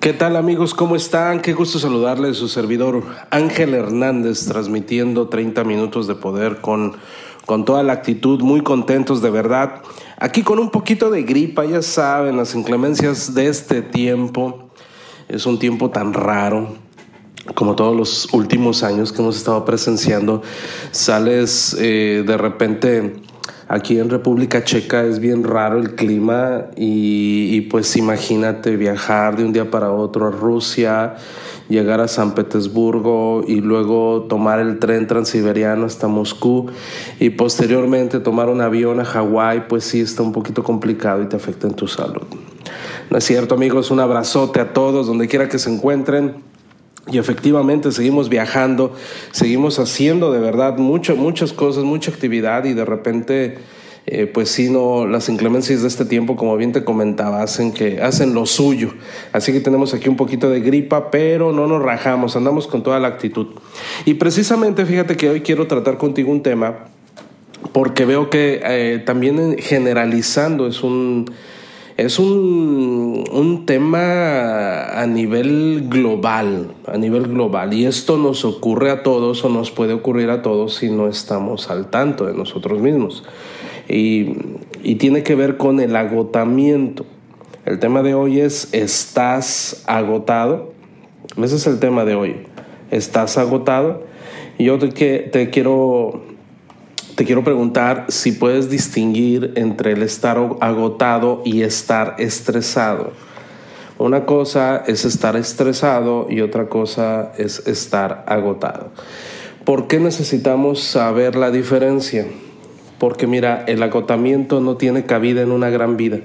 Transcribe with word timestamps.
¿Qué 0.00 0.14
tal 0.14 0.36
amigos? 0.36 0.72
¿Cómo 0.72 0.96
están? 0.96 1.42
Qué 1.42 1.52
gusto 1.52 1.78
saludarles, 1.78 2.38
su 2.38 2.48
servidor 2.48 3.04
Ángel 3.28 3.74
Hernández, 3.74 4.46
transmitiendo 4.46 5.28
30 5.28 5.62
minutos 5.64 6.06
de 6.06 6.14
poder 6.14 6.62
con, 6.62 6.96
con 7.44 7.66
toda 7.66 7.82
la 7.82 7.92
actitud, 7.92 8.40
muy 8.40 8.62
contentos 8.62 9.20
de 9.20 9.28
verdad. 9.28 9.82
Aquí 10.16 10.42
con 10.42 10.58
un 10.58 10.70
poquito 10.70 11.10
de 11.10 11.22
gripa, 11.24 11.66
ya 11.66 11.82
saben, 11.82 12.38
las 12.38 12.54
inclemencias 12.54 13.34
de 13.34 13.48
este 13.48 13.82
tiempo. 13.82 14.70
Es 15.28 15.44
un 15.44 15.58
tiempo 15.58 15.90
tan 15.90 16.14
raro, 16.14 16.76
como 17.54 17.76
todos 17.76 17.94
los 17.94 18.32
últimos 18.32 18.82
años 18.82 19.12
que 19.12 19.20
hemos 19.20 19.36
estado 19.36 19.66
presenciando. 19.66 20.40
Sales 20.92 21.76
eh, 21.78 22.24
de 22.26 22.38
repente 22.38 23.20
Aquí 23.72 24.00
en 24.00 24.10
República 24.10 24.64
Checa 24.64 25.04
es 25.04 25.20
bien 25.20 25.44
raro 25.44 25.78
el 25.78 25.94
clima 25.94 26.66
y, 26.74 27.60
pues 27.70 27.96
imagínate 27.96 28.74
viajar 28.74 29.36
de 29.36 29.44
un 29.44 29.52
día 29.52 29.70
para 29.70 29.92
otro 29.92 30.26
a 30.26 30.32
Rusia, 30.32 31.14
llegar 31.68 32.00
a 32.00 32.08
San 32.08 32.34
Petersburgo 32.34 33.44
y 33.46 33.60
luego 33.60 34.26
tomar 34.28 34.58
el 34.58 34.80
tren 34.80 35.06
transiberiano 35.06 35.86
hasta 35.86 36.08
Moscú 36.08 36.66
y 37.20 37.30
posteriormente 37.30 38.18
tomar 38.18 38.48
un 38.48 38.60
avión 38.60 38.98
a 38.98 39.04
Hawái, 39.04 39.68
pues 39.68 39.84
sí 39.84 40.00
está 40.00 40.24
un 40.24 40.32
poquito 40.32 40.64
complicado 40.64 41.22
y 41.22 41.26
te 41.26 41.36
afecta 41.36 41.68
en 41.68 41.74
tu 41.74 41.86
salud. 41.86 42.26
No 43.08 43.18
es 43.18 43.22
cierto 43.22 43.54
amigos, 43.54 43.92
un 43.92 44.00
abrazote 44.00 44.58
a 44.58 44.72
todos 44.72 45.06
donde 45.06 45.28
quiera 45.28 45.48
que 45.48 45.60
se 45.60 45.72
encuentren. 45.72 46.49
Y 47.08 47.18
efectivamente 47.18 47.90
seguimos 47.92 48.28
viajando, 48.28 48.94
seguimos 49.32 49.78
haciendo 49.78 50.32
de 50.32 50.38
verdad 50.38 50.76
mucho, 50.78 51.16
muchas 51.16 51.52
cosas, 51.52 51.84
mucha 51.84 52.10
actividad 52.10 52.64
y 52.64 52.74
de 52.74 52.84
repente, 52.84 53.58
eh, 54.06 54.26
pues 54.26 54.50
sí, 54.50 54.70
no, 54.70 55.06
las 55.06 55.28
inclemencias 55.28 55.82
de 55.82 55.88
este 55.88 56.04
tiempo, 56.04 56.36
como 56.36 56.56
bien 56.56 56.72
te 56.72 56.84
comentaba, 56.84 57.42
hacen, 57.42 57.72
que, 57.72 58.00
hacen 58.00 58.34
lo 58.34 58.46
suyo. 58.46 58.92
Así 59.32 59.52
que 59.52 59.60
tenemos 59.60 59.92
aquí 59.94 60.08
un 60.08 60.16
poquito 60.16 60.50
de 60.50 60.60
gripa, 60.60 61.10
pero 61.10 61.52
no 61.52 61.66
nos 61.66 61.82
rajamos, 61.82 62.36
andamos 62.36 62.66
con 62.66 62.82
toda 62.82 63.00
la 63.00 63.08
actitud. 63.08 63.46
Y 64.04 64.14
precisamente 64.14 64.84
fíjate 64.84 65.16
que 65.16 65.30
hoy 65.30 65.40
quiero 65.40 65.66
tratar 65.66 65.98
contigo 65.98 66.30
un 66.30 66.42
tema, 66.42 66.86
porque 67.72 68.04
veo 68.04 68.30
que 68.30 68.60
eh, 68.62 69.02
también 69.04 69.56
generalizando 69.58 70.66
es 70.66 70.82
un 70.82 71.30
es 72.00 72.18
un, 72.18 73.24
un, 73.30 73.66
tema 73.66 74.84
a 74.84 75.06
nivel 75.06 75.86
global, 75.90 76.68
a 76.86 76.96
nivel 76.96 77.24
global. 77.24 77.74
Y 77.74 77.84
esto 77.84 78.16
nos 78.16 78.46
ocurre 78.46 78.90
a 78.90 79.02
todos 79.02 79.44
o 79.44 79.50
nos 79.50 79.70
puede 79.70 79.92
ocurrir 79.92 80.30
a 80.30 80.40
todos 80.40 80.76
si 80.76 80.88
no 80.88 81.08
estamos 81.08 81.70
al 81.70 81.90
tanto 81.90 82.24
de 82.24 82.32
nosotros 82.32 82.80
mismos. 82.80 83.22
Y, 83.86 84.30
y 84.82 84.94
tiene 84.94 85.22
que 85.22 85.34
ver 85.34 85.58
con 85.58 85.78
el 85.78 85.94
agotamiento. 85.94 87.04
El 87.66 87.78
tema 87.78 88.02
de 88.02 88.14
hoy 88.14 88.40
es, 88.40 88.72
¿estás 88.72 89.84
agotado? 89.86 90.72
Ese 91.36 91.56
es 91.56 91.66
el 91.66 91.80
tema 91.80 92.06
de 92.06 92.14
hoy. 92.14 92.36
¿Estás 92.90 93.36
agotado? 93.36 94.04
Y 94.56 94.64
yo 94.64 94.78
te, 94.78 94.88
te 94.88 95.50
quiero 95.50 96.29
te 97.14 97.24
quiero 97.24 97.44
preguntar 97.44 98.06
si 98.08 98.32
puedes 98.32 98.70
distinguir 98.70 99.52
entre 99.56 99.92
el 99.92 100.02
estar 100.02 100.38
agotado 100.60 101.42
y 101.44 101.62
estar 101.62 102.16
estresado. 102.18 103.12
Una 103.98 104.24
cosa 104.24 104.82
es 104.86 105.04
estar 105.04 105.36
estresado 105.36 106.26
y 106.30 106.40
otra 106.40 106.68
cosa 106.68 107.32
es 107.36 107.66
estar 107.66 108.24
agotado. 108.26 108.90
¿Por 109.64 109.86
qué 109.86 110.00
necesitamos 110.00 110.80
saber 110.80 111.36
la 111.36 111.50
diferencia? 111.50 112.26
Porque 112.98 113.26
mira, 113.26 113.64
el 113.66 113.82
agotamiento 113.82 114.60
no 114.60 114.76
tiene 114.76 115.04
cabida 115.04 115.42
en 115.42 115.52
una 115.52 115.68
gran 115.68 115.96
vida. 115.96 116.20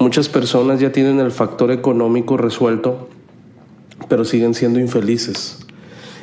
Muchas 0.00 0.28
personas 0.28 0.80
ya 0.80 0.90
tienen 0.90 1.20
el 1.20 1.30
factor 1.30 1.70
económico 1.70 2.36
resuelto, 2.36 3.08
pero 4.08 4.24
siguen 4.24 4.54
siendo 4.54 4.80
infelices 4.80 5.63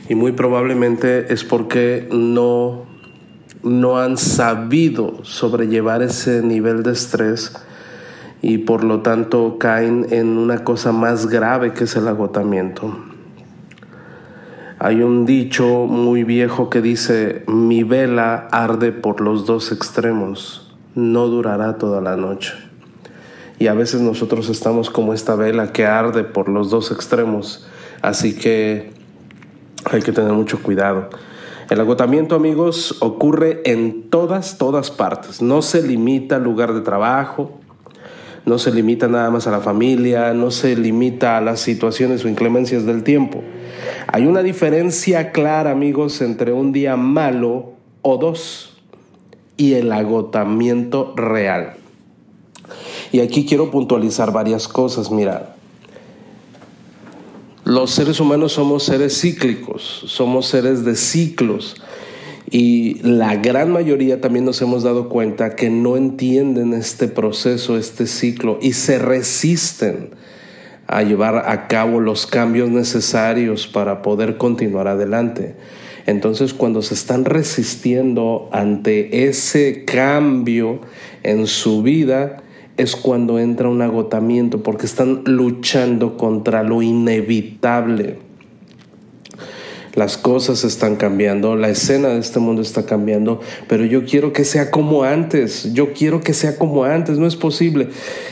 y 0.09 0.15
muy 0.15 0.31
probablemente 0.31 1.33
es 1.33 1.43
porque 1.43 2.07
no, 2.11 2.85
no 3.63 3.97
han 3.97 4.17
sabido 4.17 5.23
sobrellevar 5.23 6.01
ese 6.01 6.41
nivel 6.41 6.83
de 6.83 6.91
estrés 6.91 7.53
y 8.41 8.59
por 8.59 8.83
lo 8.83 9.01
tanto 9.01 9.57
caen 9.59 10.07
en 10.09 10.37
una 10.37 10.63
cosa 10.63 10.91
más 10.91 11.27
grave 11.27 11.73
que 11.73 11.83
es 11.83 11.95
el 11.95 12.07
agotamiento. 12.07 12.97
Hay 14.79 15.03
un 15.03 15.27
dicho 15.27 15.85
muy 15.85 16.23
viejo 16.23 16.71
que 16.71 16.81
dice, 16.81 17.43
mi 17.45 17.83
vela 17.83 18.47
arde 18.51 18.91
por 18.91 19.21
los 19.21 19.45
dos 19.45 19.71
extremos, 19.71 20.75
no 20.95 21.27
durará 21.27 21.77
toda 21.77 22.01
la 22.01 22.17
noche. 22.17 22.53
Y 23.59 23.67
a 23.67 23.75
veces 23.75 24.01
nosotros 24.01 24.49
estamos 24.49 24.89
como 24.89 25.13
esta 25.13 25.35
vela 25.35 25.71
que 25.71 25.85
arde 25.85 26.23
por 26.23 26.49
los 26.49 26.71
dos 26.71 26.91
extremos. 26.91 27.67
Así 28.01 28.35
que 28.35 28.91
hay 29.85 30.01
que 30.01 30.11
tener 30.11 30.33
mucho 30.33 30.61
cuidado. 30.61 31.09
El 31.69 31.79
agotamiento, 31.79 32.35
amigos, 32.35 32.97
ocurre 32.99 33.61
en 33.63 34.09
todas, 34.09 34.57
todas 34.57 34.91
partes. 34.91 35.41
No 35.41 35.61
se 35.61 35.81
limita 35.81 36.35
al 36.35 36.43
lugar 36.43 36.73
de 36.73 36.81
trabajo, 36.81 37.59
no 38.45 38.59
se 38.59 38.73
limita 38.73 39.07
nada 39.07 39.29
más 39.29 39.47
a 39.47 39.51
la 39.51 39.61
familia, 39.61 40.33
no 40.33 40.51
se 40.51 40.75
limita 40.75 41.37
a 41.37 41.41
las 41.41 41.61
situaciones 41.61 42.25
o 42.25 42.27
inclemencias 42.27 42.85
del 42.85 43.03
tiempo. 43.03 43.41
Hay 44.07 44.25
una 44.25 44.43
diferencia 44.43 45.31
clara, 45.31 45.71
amigos, 45.71 46.21
entre 46.21 46.51
un 46.51 46.71
día 46.71 46.97
malo 46.97 47.73
o 48.01 48.17
dos 48.17 48.81
y 49.55 49.75
el 49.75 49.91
agotamiento 49.91 51.13
real. 51.15 51.75
Y 53.11 53.19
aquí 53.19 53.45
quiero 53.45 53.71
puntualizar 53.71 54.33
varias 54.33 54.67
cosas. 54.67 55.11
Mira, 55.11 55.55
los 57.73 57.91
seres 57.91 58.19
humanos 58.19 58.51
somos 58.51 58.83
seres 58.83 59.21
cíclicos, 59.21 60.03
somos 60.07 60.47
seres 60.47 60.83
de 60.83 60.95
ciclos. 60.97 61.75
Y 62.49 62.95
la 63.01 63.37
gran 63.37 63.71
mayoría 63.71 64.19
también 64.19 64.43
nos 64.43 64.61
hemos 64.61 64.83
dado 64.83 65.07
cuenta 65.07 65.55
que 65.55 65.69
no 65.69 65.95
entienden 65.95 66.73
este 66.73 67.07
proceso, 67.07 67.77
este 67.77 68.07
ciclo, 68.07 68.59
y 68.61 68.73
se 68.73 68.99
resisten 68.99 70.09
a 70.85 71.03
llevar 71.03 71.49
a 71.49 71.69
cabo 71.69 72.01
los 72.01 72.27
cambios 72.27 72.69
necesarios 72.69 73.67
para 73.67 74.01
poder 74.01 74.35
continuar 74.35 74.89
adelante. 74.89 75.55
Entonces, 76.07 76.53
cuando 76.53 76.81
se 76.81 76.93
están 76.93 77.23
resistiendo 77.23 78.49
ante 78.51 79.29
ese 79.29 79.85
cambio 79.85 80.81
en 81.23 81.47
su 81.47 81.83
vida, 81.83 82.43
es 82.77 82.95
cuando 82.95 83.39
entra 83.39 83.69
un 83.69 83.81
agotamiento, 83.81 84.63
porque 84.63 84.85
están 84.85 85.23
luchando 85.25 86.17
contra 86.17 86.63
lo 86.63 86.81
inevitable. 86.81 88.17
Las 89.93 90.17
cosas 90.17 90.63
están 90.63 90.95
cambiando, 90.95 91.57
la 91.57 91.67
escena 91.67 92.07
de 92.09 92.19
este 92.19 92.39
mundo 92.39 92.61
está 92.61 92.85
cambiando, 92.85 93.41
pero 93.67 93.83
yo 93.83 94.05
quiero 94.05 94.31
que 94.31 94.45
sea 94.45 94.71
como 94.71 95.03
antes, 95.03 95.73
yo 95.73 95.91
quiero 95.91 96.21
que 96.21 96.33
sea 96.33 96.57
como 96.57 96.85
antes, 96.85 97.17
no 97.17 97.27
es 97.27 97.35
posible. 97.35 97.89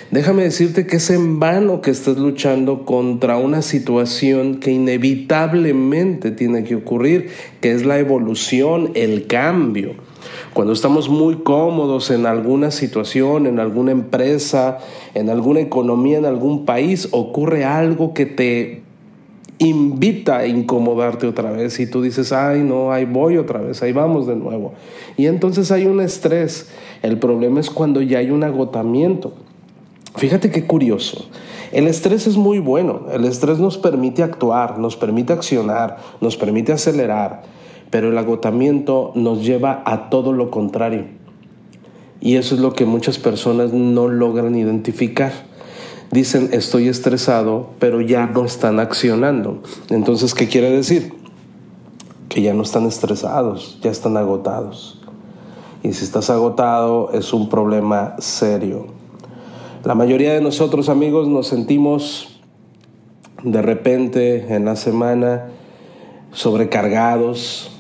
Déjame 0.10 0.44
decirte 0.44 0.88
que 0.88 0.96
es 0.96 1.10
en 1.10 1.40
vano 1.40 1.82
que 1.82 1.92
estés 1.92 2.18
luchando 2.18 2.86
contra 2.86 3.36
una 3.38 3.62
situación 3.62 4.62
que 4.62 4.72
inevitablemente 4.72 6.32
tiene 6.32 6.64
que 6.64 6.76
ocurrir, 6.76 7.30
que 7.60 7.74
es 7.74 7.86
la 7.86 8.00
evolución, 8.00 8.92
el 8.94 9.28
cambio. 9.28 9.96
Cuando 10.54 10.74
estamos 10.74 11.10
muy 11.10 11.36
cómodos 11.38 12.12
en 12.12 12.26
alguna 12.26 12.72
situación, 12.72 13.48
en 13.48 13.60
alguna 13.60 13.92
empresa, 13.92 14.80
en 15.14 15.30
alguna 15.30 15.60
economía, 15.60 16.18
en 16.18 16.26
algún 16.26 16.66
país, 16.66 17.08
ocurre 17.12 17.66
algo 17.66 18.14
que 18.14 18.26
te 18.26 18.84
invita 19.60 20.38
a 20.38 20.48
incomodarte 20.48 21.28
otra 21.28 21.52
vez 21.52 21.80
y 21.80 21.86
tú 21.86 22.02
dices, 22.02 22.32
ay 22.32 22.62
no, 22.64 22.92
ahí 22.92 23.06
voy 23.06 23.38
otra 23.38 23.60
vez, 23.60 23.84
ahí 23.84 23.92
vamos 23.92 24.26
de 24.26 24.36
nuevo. 24.36 24.74
Y 25.18 25.28
entonces 25.28 25.72
hay 25.72 25.86
un 25.86 26.00
estrés. 26.00 26.70
El 27.04 27.20
problema 27.20 27.60
es 27.60 27.70
cuando 27.70 28.02
ya 28.02 28.20
hay 28.20 28.32
un 28.32 28.44
agotamiento. 28.44 29.34
Fíjate 30.16 30.50
qué 30.50 30.66
curioso. 30.66 31.28
El 31.72 31.88
estrés 31.88 32.26
es 32.26 32.36
muy 32.36 32.60
bueno. 32.60 33.06
El 33.12 33.26
estrés 33.26 33.60
nos 33.60 33.78
permite 33.78 34.24
actuar, 34.24 34.80
nos 34.80 34.96
permite 34.96 35.34
accionar, 35.34 35.98
nos 36.20 36.36
permite 36.36 36.72
acelerar 36.72 37.44
pero 37.90 38.10
el 38.10 38.18
agotamiento 38.18 39.12
nos 39.16 39.44
lleva 39.44 39.82
a 39.86 40.10
todo 40.10 40.34
lo 40.34 40.52
contrario. 40.52 41.06
Y 42.22 42.36
eso 42.36 42.56
es 42.56 42.62
lo 42.62 42.74
que 42.74 42.86
muchas 42.86 43.18
personas 43.18 43.74
no 43.74 44.08
logran 44.08 44.56
identificar. 44.56 45.32
Dicen 46.12 46.50
estoy 46.52 46.88
estresado, 46.88 47.70
pero 47.80 48.02
ya 48.02 48.26
no 48.26 48.44
están 48.44 48.80
accionando. 48.80 49.62
Entonces, 49.90 50.34
¿qué 50.34 50.48
quiere 50.48 50.70
decir? 50.72 51.14
Que 52.28 52.42
ya 52.42 52.54
no 52.54 52.64
están 52.64 52.86
estresados, 52.86 53.80
ya 53.82 53.92
están 53.92 54.18
agotados. 54.18 55.00
Y 55.82 55.94
si 55.94 56.04
estás 56.04 56.30
agotado 56.30 57.12
es 57.14 57.32
un 57.32 57.48
problema 57.48 58.16
serio. 58.20 58.88
La 59.84 59.96
mayoría 59.96 60.34
de 60.34 60.42
nosotros 60.42 60.90
amigos 60.90 61.30
nos 61.30 61.48
sentimos 61.48 62.40
de 63.44 63.62
repente 63.62 64.54
en 64.54 64.66
la 64.66 64.76
semana 64.76 65.48
sobrecargados, 66.34 67.79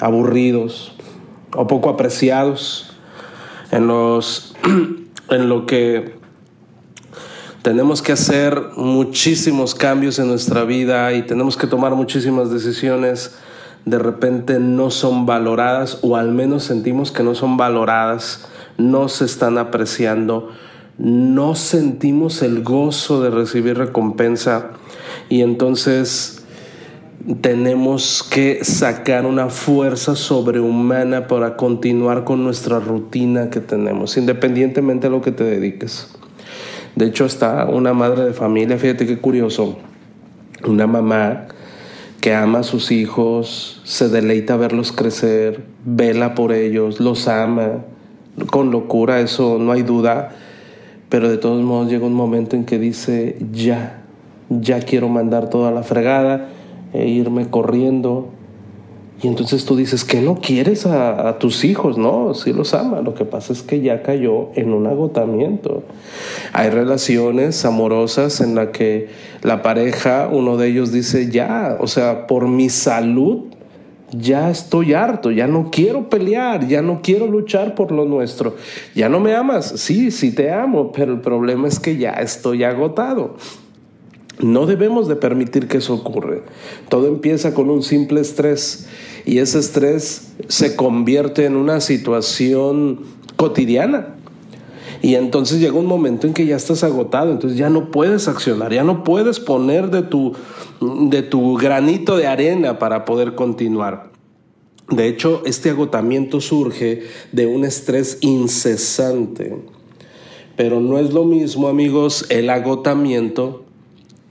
aburridos 0.00 0.92
o 1.54 1.66
poco 1.66 1.90
apreciados 1.90 2.96
en, 3.70 3.86
los, 3.86 4.54
en 5.30 5.48
lo 5.48 5.66
que 5.66 6.16
tenemos 7.62 8.00
que 8.00 8.12
hacer 8.12 8.62
muchísimos 8.76 9.74
cambios 9.74 10.18
en 10.18 10.28
nuestra 10.28 10.64
vida 10.64 11.12
y 11.14 11.22
tenemos 11.22 11.56
que 11.56 11.66
tomar 11.66 11.94
muchísimas 11.94 12.50
decisiones, 12.50 13.36
de 13.84 13.98
repente 13.98 14.60
no 14.60 14.90
son 14.90 15.26
valoradas 15.26 15.98
o 16.02 16.16
al 16.16 16.30
menos 16.30 16.62
sentimos 16.62 17.10
que 17.10 17.22
no 17.22 17.34
son 17.34 17.56
valoradas, 17.56 18.46
no 18.78 19.08
se 19.08 19.24
están 19.24 19.58
apreciando, 19.58 20.50
no 20.98 21.54
sentimos 21.54 22.42
el 22.42 22.62
gozo 22.62 23.20
de 23.20 23.30
recibir 23.30 23.76
recompensa 23.76 24.70
y 25.28 25.42
entonces 25.42 26.35
tenemos 27.40 28.22
que 28.22 28.64
sacar 28.64 29.26
una 29.26 29.48
fuerza 29.48 30.14
sobrehumana 30.14 31.26
para 31.26 31.56
continuar 31.56 32.22
con 32.24 32.44
nuestra 32.44 32.78
rutina 32.78 33.50
que 33.50 33.60
tenemos, 33.60 34.16
independientemente 34.16 35.08
de 35.08 35.10
lo 35.10 35.22
que 35.22 35.32
te 35.32 35.42
dediques. 35.42 36.08
De 36.94 37.06
hecho, 37.06 37.24
está 37.24 37.64
una 37.66 37.92
madre 37.92 38.24
de 38.24 38.32
familia, 38.32 38.78
fíjate 38.78 39.06
qué 39.06 39.18
curioso, 39.18 39.76
una 40.64 40.86
mamá 40.86 41.48
que 42.20 42.32
ama 42.32 42.60
a 42.60 42.62
sus 42.62 42.92
hijos, 42.92 43.80
se 43.84 44.08
deleita 44.08 44.56
verlos 44.56 44.92
crecer, 44.92 45.64
vela 45.84 46.34
por 46.34 46.52
ellos, 46.52 47.00
los 47.00 47.26
ama, 47.26 47.84
con 48.50 48.70
locura, 48.70 49.20
eso 49.20 49.58
no 49.58 49.72
hay 49.72 49.82
duda, 49.82 50.30
pero 51.08 51.28
de 51.28 51.38
todos 51.38 51.62
modos 51.62 51.90
llega 51.90 52.06
un 52.06 52.14
momento 52.14 52.54
en 52.54 52.64
que 52.64 52.78
dice, 52.78 53.36
ya, 53.52 54.04
ya 54.48 54.80
quiero 54.80 55.08
mandar 55.08 55.50
toda 55.50 55.72
la 55.72 55.82
fregada, 55.82 56.48
e 57.02 57.08
irme 57.08 57.48
corriendo. 57.48 58.28
Y 59.22 59.28
entonces 59.28 59.64
tú 59.64 59.76
dices 59.76 60.04
que 60.04 60.20
no 60.20 60.36
quieres 60.36 60.84
a, 60.84 61.38
tus 61.38 61.64
hijos, 61.64 61.96
no, 61.96 62.34
sí 62.34 62.52
los 62.52 62.74
ama. 62.74 63.00
Lo 63.00 63.14
que 63.14 63.24
pasa 63.24 63.54
es 63.54 63.62
que 63.62 63.80
ya 63.80 64.02
cayó 64.02 64.50
en 64.54 64.74
un 64.74 64.86
agotamiento. 64.86 65.84
Hay 66.52 66.68
relaciones 66.68 67.64
amorosas 67.64 68.42
en 68.42 68.54
la 68.54 68.72
que 68.72 69.08
la 69.42 69.62
pareja, 69.62 70.28
uno 70.30 70.58
de 70.58 70.68
ellos 70.68 70.92
dice, 70.92 71.30
ya, 71.30 71.78
o 71.80 71.86
sea, 71.86 72.26
por 72.26 72.46
mi 72.46 72.68
salud, 72.68 73.44
ya 74.12 74.50
estoy 74.50 74.92
harto, 74.92 75.30
ya 75.30 75.46
no 75.46 75.70
quiero 75.70 76.10
pelear, 76.10 76.68
ya 76.68 76.82
no 76.82 77.00
quiero 77.02 77.26
luchar 77.26 77.74
por 77.74 77.92
lo 77.92 78.04
nuestro. 78.04 78.54
Ya 78.94 79.08
no 79.08 79.18
me 79.18 79.34
amas, 79.34 79.66
sí, 79.76 80.10
sí 80.10 80.30
te 80.32 80.52
amo, 80.52 80.92
pero 80.92 81.14
el 81.14 81.20
problema 81.20 81.68
es 81.68 81.80
que 81.80 81.96
ya 81.96 82.12
estoy 82.12 82.64
agotado. 82.64 83.36
No 84.38 84.66
debemos 84.66 85.08
de 85.08 85.16
permitir 85.16 85.66
que 85.66 85.78
eso 85.78 85.94
ocurra. 85.94 86.38
Todo 86.88 87.08
empieza 87.08 87.54
con 87.54 87.70
un 87.70 87.82
simple 87.82 88.20
estrés 88.20 88.86
y 89.24 89.38
ese 89.38 89.58
estrés 89.58 90.32
se 90.48 90.76
convierte 90.76 91.46
en 91.46 91.56
una 91.56 91.80
situación 91.80 93.00
cotidiana. 93.36 94.14
Y 95.02 95.14
entonces 95.14 95.60
llega 95.60 95.78
un 95.78 95.86
momento 95.86 96.26
en 96.26 96.34
que 96.34 96.46
ya 96.46 96.56
estás 96.56 96.82
agotado, 96.82 97.30
entonces 97.30 97.58
ya 97.58 97.70
no 97.70 97.90
puedes 97.90 98.28
accionar, 98.28 98.72
ya 98.72 98.84
no 98.84 99.04
puedes 99.04 99.40
poner 99.40 99.90
de 99.90 100.02
tu, 100.02 100.34
de 100.80 101.22
tu 101.22 101.56
granito 101.56 102.16
de 102.16 102.26
arena 102.26 102.78
para 102.78 103.04
poder 103.04 103.34
continuar. 103.34 104.10
De 104.90 105.08
hecho, 105.08 105.42
este 105.44 105.70
agotamiento 105.70 106.40
surge 106.40 107.02
de 107.32 107.46
un 107.46 107.64
estrés 107.64 108.18
incesante. 108.20 109.56
Pero 110.56 110.80
no 110.80 110.98
es 110.98 111.12
lo 111.12 111.24
mismo, 111.24 111.68
amigos, 111.68 112.24
el 112.30 112.48
agotamiento 112.48 113.65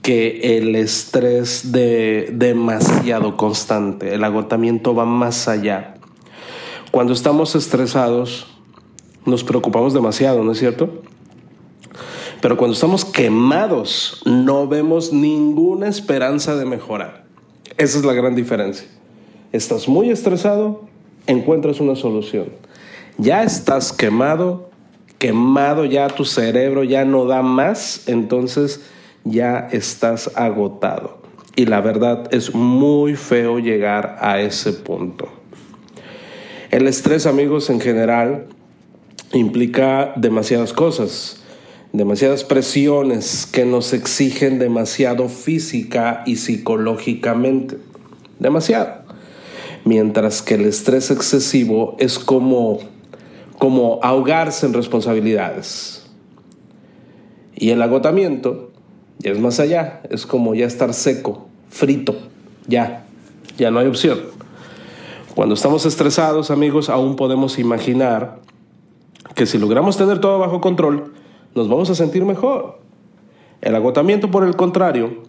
que 0.06 0.56
el 0.56 0.76
estrés 0.76 1.72
de 1.72 2.30
demasiado 2.32 3.36
constante, 3.36 4.14
el 4.14 4.22
agotamiento 4.22 4.94
va 4.94 5.04
más 5.04 5.48
allá. 5.48 5.96
Cuando 6.92 7.12
estamos 7.12 7.56
estresados, 7.56 8.46
nos 9.24 9.42
preocupamos 9.42 9.94
demasiado, 9.94 10.44
¿no 10.44 10.52
es 10.52 10.60
cierto? 10.60 11.02
Pero 12.40 12.56
cuando 12.56 12.74
estamos 12.74 13.04
quemados, 13.04 14.22
no 14.24 14.68
vemos 14.68 15.12
ninguna 15.12 15.88
esperanza 15.88 16.54
de 16.54 16.66
mejorar. 16.66 17.24
Esa 17.76 17.98
es 17.98 18.04
la 18.04 18.12
gran 18.12 18.36
diferencia. 18.36 18.86
Estás 19.50 19.88
muy 19.88 20.10
estresado, 20.10 20.82
encuentras 21.26 21.80
una 21.80 21.96
solución. 21.96 22.46
Ya 23.18 23.42
estás 23.42 23.92
quemado, 23.92 24.70
quemado, 25.18 25.84
ya 25.84 26.06
tu 26.06 26.24
cerebro 26.24 26.84
ya 26.84 27.04
no 27.04 27.24
da 27.24 27.42
más, 27.42 28.06
entonces 28.06 28.82
ya 29.26 29.68
estás 29.72 30.30
agotado. 30.36 31.18
Y 31.56 31.66
la 31.66 31.80
verdad 31.80 32.28
es 32.32 32.54
muy 32.54 33.16
feo 33.16 33.58
llegar 33.58 34.18
a 34.20 34.40
ese 34.40 34.72
punto. 34.72 35.28
El 36.70 36.86
estrés, 36.86 37.26
amigos, 37.26 37.70
en 37.70 37.80
general 37.80 38.46
implica 39.32 40.12
demasiadas 40.16 40.72
cosas, 40.72 41.42
demasiadas 41.92 42.44
presiones 42.44 43.46
que 43.46 43.64
nos 43.64 43.92
exigen 43.92 44.58
demasiado 44.58 45.28
física 45.28 46.22
y 46.26 46.36
psicológicamente. 46.36 47.78
Demasiado. 48.38 49.06
Mientras 49.84 50.42
que 50.42 50.54
el 50.54 50.66
estrés 50.66 51.10
excesivo 51.10 51.96
es 51.98 52.18
como, 52.18 52.80
como 53.58 53.98
ahogarse 54.02 54.66
en 54.66 54.74
responsabilidades. 54.74 56.06
Y 57.54 57.70
el 57.70 57.80
agotamiento 57.80 58.65
ya 59.18 59.32
es 59.32 59.38
más 59.38 59.60
allá, 59.60 60.02
es 60.10 60.26
como 60.26 60.54
ya 60.54 60.66
estar 60.66 60.92
seco, 60.94 61.46
frito, 61.70 62.16
ya, 62.66 63.06
ya 63.56 63.70
no 63.70 63.78
hay 63.78 63.86
opción. 63.86 64.18
Cuando 65.34 65.54
estamos 65.54 65.84
estresados, 65.84 66.50
amigos, 66.50 66.88
aún 66.88 67.16
podemos 67.16 67.58
imaginar 67.58 68.40
que 69.34 69.46
si 69.46 69.58
logramos 69.58 69.96
tener 69.96 70.18
todo 70.18 70.38
bajo 70.38 70.60
control, 70.60 71.12
nos 71.54 71.68
vamos 71.68 71.90
a 71.90 71.94
sentir 71.94 72.24
mejor. 72.24 72.80
El 73.60 73.74
agotamiento, 73.74 74.30
por 74.30 74.44
el 74.44 74.56
contrario, 74.56 75.22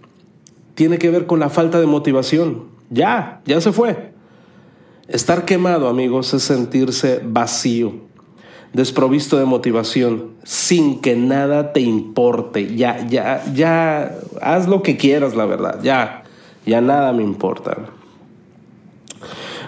tiene 0.75 0.97
que 0.97 1.09
ver 1.09 1.25
con 1.25 1.39
la 1.39 1.49
falta 1.49 1.79
de 1.79 1.87
motivación. 1.87 2.65
Ya, 2.89 3.41
ya 3.45 3.59
se 3.59 3.71
fue. 3.71 4.13
Estar 5.07 5.45
quemado, 5.45 5.87
amigos, 5.87 6.33
es 6.33 6.43
sentirse 6.43 7.21
vacío, 7.25 7.93
desprovisto 8.73 9.37
de 9.37 9.45
motivación, 9.45 10.31
sin 10.43 11.01
que 11.01 11.15
nada 11.15 11.73
te 11.73 11.81
importe. 11.81 12.75
Ya, 12.75 13.07
ya, 13.07 13.43
ya, 13.53 14.15
haz 14.41 14.67
lo 14.67 14.83
que 14.83 14.97
quieras, 14.97 15.35
la 15.35 15.45
verdad. 15.45 15.79
Ya, 15.81 16.23
ya 16.65 16.81
nada 16.81 17.13
me 17.13 17.23
importa. 17.23 17.77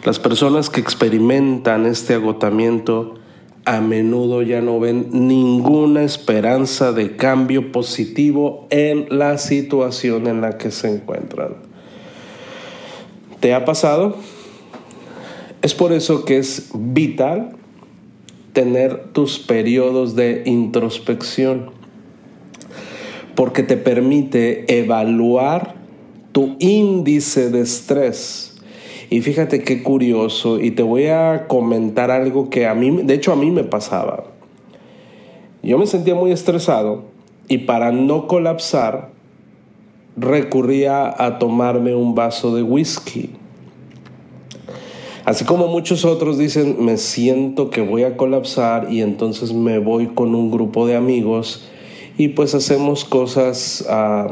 Las 0.03 0.19
personas 0.19 0.69
que 0.69 0.79
experimentan 0.79 1.85
este 1.85 2.13
agotamiento 2.13 3.15
a 3.65 3.81
menudo 3.81 4.41
ya 4.41 4.61
no 4.61 4.79
ven 4.79 5.09
ninguna 5.11 6.03
esperanza 6.03 6.93
de 6.93 7.15
cambio 7.15 7.71
positivo 7.71 8.67
en 8.69 9.07
la 9.09 9.37
situación 9.37 10.27
en 10.27 10.41
la 10.41 10.57
que 10.57 10.71
se 10.71 10.89
encuentran. 10.89 11.55
¿Te 13.39 13.53
ha 13.53 13.65
pasado? 13.65 14.17
Es 15.61 15.73
por 15.73 15.91
eso 15.91 16.25
que 16.25 16.37
es 16.37 16.69
vital 16.73 17.58
tener 18.53 19.11
tus 19.13 19.39
periodos 19.39 20.15
de 20.15 20.43
introspección, 20.45 21.71
porque 23.35 23.63
te 23.63 23.77
permite 23.77 24.65
evaluar 24.79 25.75
tu 26.31 26.55
índice 26.59 27.49
de 27.49 27.61
estrés. 27.61 28.61
Y 29.09 29.21
fíjate 29.21 29.63
qué 29.63 29.81
curioso, 29.81 30.59
y 30.59 30.71
te 30.71 30.83
voy 30.83 31.07
a 31.07 31.47
comentar 31.47 32.11
algo 32.11 32.49
que 32.49 32.67
a 32.67 32.75
mí, 32.75 33.01
de 33.03 33.13
hecho 33.15 33.31
a 33.31 33.35
mí 33.35 33.49
me 33.49 33.63
pasaba. 33.63 34.25
Yo 35.63 35.77
me 35.77 35.87
sentía 35.87 36.15
muy 36.15 36.31
estresado 36.31 37.05
y 37.47 37.59
para 37.59 37.91
no 37.91 38.27
colapsar 38.27 39.09
recurría 40.15 41.13
a 41.17 41.39
tomarme 41.39 41.95
un 41.95 42.15
vaso 42.15 42.55
de 42.55 42.63
whisky. 42.63 43.38
Así 45.29 45.45
como 45.45 45.67
muchos 45.67 46.05
otros 46.05 46.39
dicen, 46.39 46.83
me 46.83 46.97
siento 46.97 47.69
que 47.69 47.81
voy 47.81 48.01
a 48.01 48.17
colapsar 48.17 48.91
y 48.91 49.03
entonces 49.03 49.53
me 49.53 49.77
voy 49.77 50.07
con 50.07 50.33
un 50.33 50.49
grupo 50.49 50.87
de 50.87 50.95
amigos 50.95 51.69
y 52.17 52.29
pues 52.29 52.55
hacemos 52.55 53.05
cosas 53.05 53.85
ah, 53.87 54.31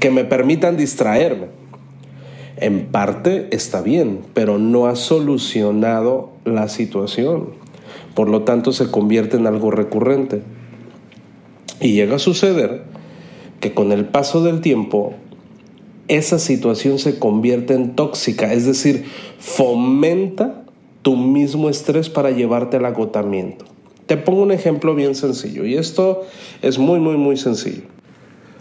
que 0.00 0.10
me 0.10 0.26
permitan 0.26 0.76
distraerme. 0.76 1.46
En 2.58 2.84
parte 2.84 3.48
está 3.50 3.80
bien, 3.80 4.20
pero 4.34 4.58
no 4.58 4.88
ha 4.88 4.96
solucionado 4.96 6.32
la 6.44 6.68
situación. 6.68 7.54
Por 8.14 8.28
lo 8.28 8.42
tanto, 8.42 8.72
se 8.72 8.90
convierte 8.90 9.38
en 9.38 9.46
algo 9.46 9.70
recurrente. 9.70 10.42
Y 11.80 11.94
llega 11.94 12.16
a 12.16 12.18
suceder 12.18 12.82
que 13.60 13.72
con 13.72 13.90
el 13.90 14.04
paso 14.04 14.44
del 14.44 14.60
tiempo, 14.60 15.14
esa 16.08 16.38
situación 16.38 16.98
se 16.98 17.18
convierte 17.18 17.74
en 17.74 17.94
tóxica, 17.94 18.52
es 18.52 18.66
decir, 18.66 19.04
fomenta 19.38 20.64
tu 21.02 21.16
mismo 21.16 21.68
estrés 21.68 22.08
para 22.08 22.30
llevarte 22.30 22.76
al 22.76 22.86
agotamiento. 22.86 23.64
Te 24.06 24.16
pongo 24.16 24.42
un 24.42 24.52
ejemplo 24.52 24.94
bien 24.94 25.14
sencillo 25.14 25.64
y 25.64 25.76
esto 25.76 26.22
es 26.62 26.78
muy, 26.78 27.00
muy, 27.00 27.16
muy 27.16 27.36
sencillo. 27.36 27.82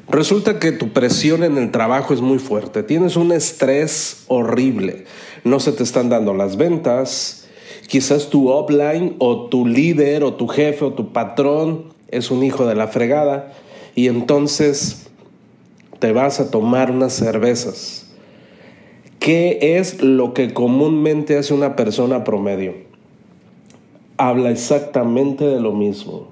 Resulta 0.10 0.60
que 0.60 0.72
tu 0.72 0.90
presión 0.90 1.44
en 1.44 1.58
el 1.58 1.72
trabajo 1.72 2.14
es 2.14 2.22
muy 2.22 2.40
fuerte, 2.40 2.84
tienes 2.84 3.16
un 3.16 3.32
estrés 3.32 4.26
horrible, 4.28 5.06
no 5.44 5.60
se 5.60 5.72
te 5.72 5.84
están 5.84 6.10
dando 6.10 6.34
las 6.34 6.58
ventas, 6.58 7.48
quizás 7.88 8.30
tu 8.30 8.52
upline 8.52 9.16
o 9.20 9.48
tu 9.48 9.66
líder 9.66 10.24
o 10.24 10.34
tu 10.34 10.48
jefe 10.48 10.86
o 10.86 10.94
tu 10.94 11.14
patrón 11.14 11.94
es 12.10 12.32
un 12.32 12.44
hijo 12.44 12.66
de 12.66 12.76
la 12.76 12.88
fregada 12.88 13.54
y 13.96 14.08
entonces 14.08 15.10
te 16.04 16.12
vas 16.12 16.42
a 16.42 16.52
tomar 16.52 16.92
unas 16.92 17.14
cervezas. 17.14 18.08
¿Qué 19.20 19.78
es 19.78 20.04
lo 20.04 20.34
que 20.34 20.54
comúnmente 20.54 21.38
hace 21.38 21.54
una 21.54 21.78
persona 21.78 22.26
promedio? 22.26 22.74
Habla 24.18 24.52
exactamente 24.52 25.46
de 25.46 25.62
lo 25.62 25.72
mismo. 25.72 26.28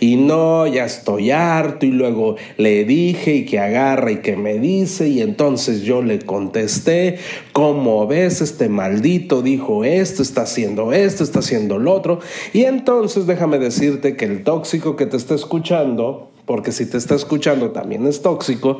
Y 0.00 0.16
no, 0.16 0.66
ya 0.66 0.84
estoy 0.84 1.30
harto 1.30 1.86
y 1.86 1.92
luego 1.92 2.34
le 2.56 2.84
dije 2.84 3.36
y 3.36 3.44
que 3.44 3.60
agarra 3.60 4.10
y 4.10 4.16
que 4.16 4.36
me 4.36 4.58
dice 4.58 5.06
y 5.06 5.20
entonces 5.20 5.82
yo 5.82 6.02
le 6.02 6.18
contesté, 6.18 7.18
¿cómo 7.52 8.04
ves? 8.08 8.40
Este 8.40 8.68
maldito 8.68 9.42
dijo 9.42 9.84
esto, 9.84 10.22
está 10.22 10.42
haciendo 10.42 10.92
esto, 10.92 11.22
está 11.22 11.38
haciendo 11.38 11.78
lo 11.78 11.94
otro. 11.94 12.18
Y 12.52 12.64
entonces 12.64 13.28
déjame 13.28 13.60
decirte 13.60 14.16
que 14.16 14.24
el 14.24 14.42
tóxico 14.42 14.96
que 14.96 15.06
te 15.06 15.16
está 15.16 15.36
escuchando 15.36 16.32
porque 16.48 16.72
si 16.72 16.86
te 16.86 16.96
está 16.96 17.14
escuchando 17.14 17.72
también 17.72 18.06
es 18.06 18.22
tóxico, 18.22 18.78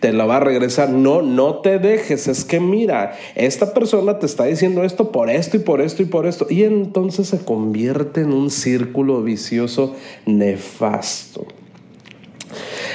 te 0.00 0.10
lo 0.14 0.26
va 0.26 0.38
a 0.38 0.40
regresar. 0.40 0.88
No, 0.88 1.20
no 1.20 1.56
te 1.56 1.78
dejes, 1.78 2.28
es 2.28 2.46
que 2.46 2.60
mira, 2.60 3.12
esta 3.34 3.74
persona 3.74 4.18
te 4.18 4.24
está 4.24 4.44
diciendo 4.44 4.82
esto 4.84 5.12
por 5.12 5.28
esto 5.28 5.58
y 5.58 5.60
por 5.60 5.82
esto 5.82 6.02
y 6.02 6.06
por 6.06 6.26
esto. 6.26 6.46
Y 6.48 6.64
entonces 6.64 7.28
se 7.28 7.44
convierte 7.44 8.22
en 8.22 8.32
un 8.32 8.50
círculo 8.50 9.22
vicioso 9.22 9.94
nefasto. 10.24 11.44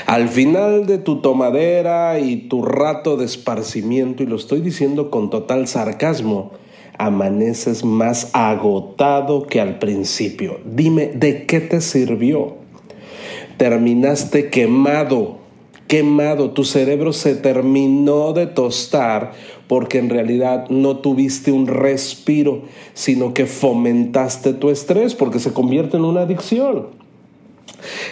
Al 0.08 0.28
final 0.30 0.88
de 0.88 0.98
tu 0.98 1.22
tomadera 1.22 2.18
y 2.20 2.48
tu 2.48 2.64
rato 2.64 3.18
de 3.18 3.26
esparcimiento, 3.26 4.24
y 4.24 4.26
lo 4.26 4.38
estoy 4.38 4.62
diciendo 4.62 5.12
con 5.12 5.30
total 5.30 5.68
sarcasmo, 5.68 6.52
amaneces 6.98 7.86
más 7.86 8.32
agotado 8.34 9.46
que 9.46 9.62
al 9.62 9.78
principio. 9.78 10.60
Dime, 10.66 11.12
¿de 11.14 11.46
qué 11.46 11.62
te 11.62 11.80
sirvió? 11.80 12.65
Terminaste 13.58 14.50
quemado, 14.50 15.38
quemado, 15.88 16.52
tu 16.52 16.64
cerebro 16.64 17.14
se 17.14 17.36
terminó 17.36 18.34
de 18.34 18.48
tostar 18.48 19.34
porque 19.68 19.98
en 19.98 20.10
realidad 20.10 20.70
no 20.70 20.98
tuviste 20.98 21.52
un 21.52 21.68
respiro, 21.68 22.64
sino 22.94 23.34
que 23.34 23.46
fomentaste 23.46 24.54
tu 24.54 24.70
estrés 24.70 25.16
porque 25.16 25.40
se 25.40 25.54
convierte 25.54 25.98
en 25.98 26.06
una 26.06 26.22
adicción. 26.22 26.88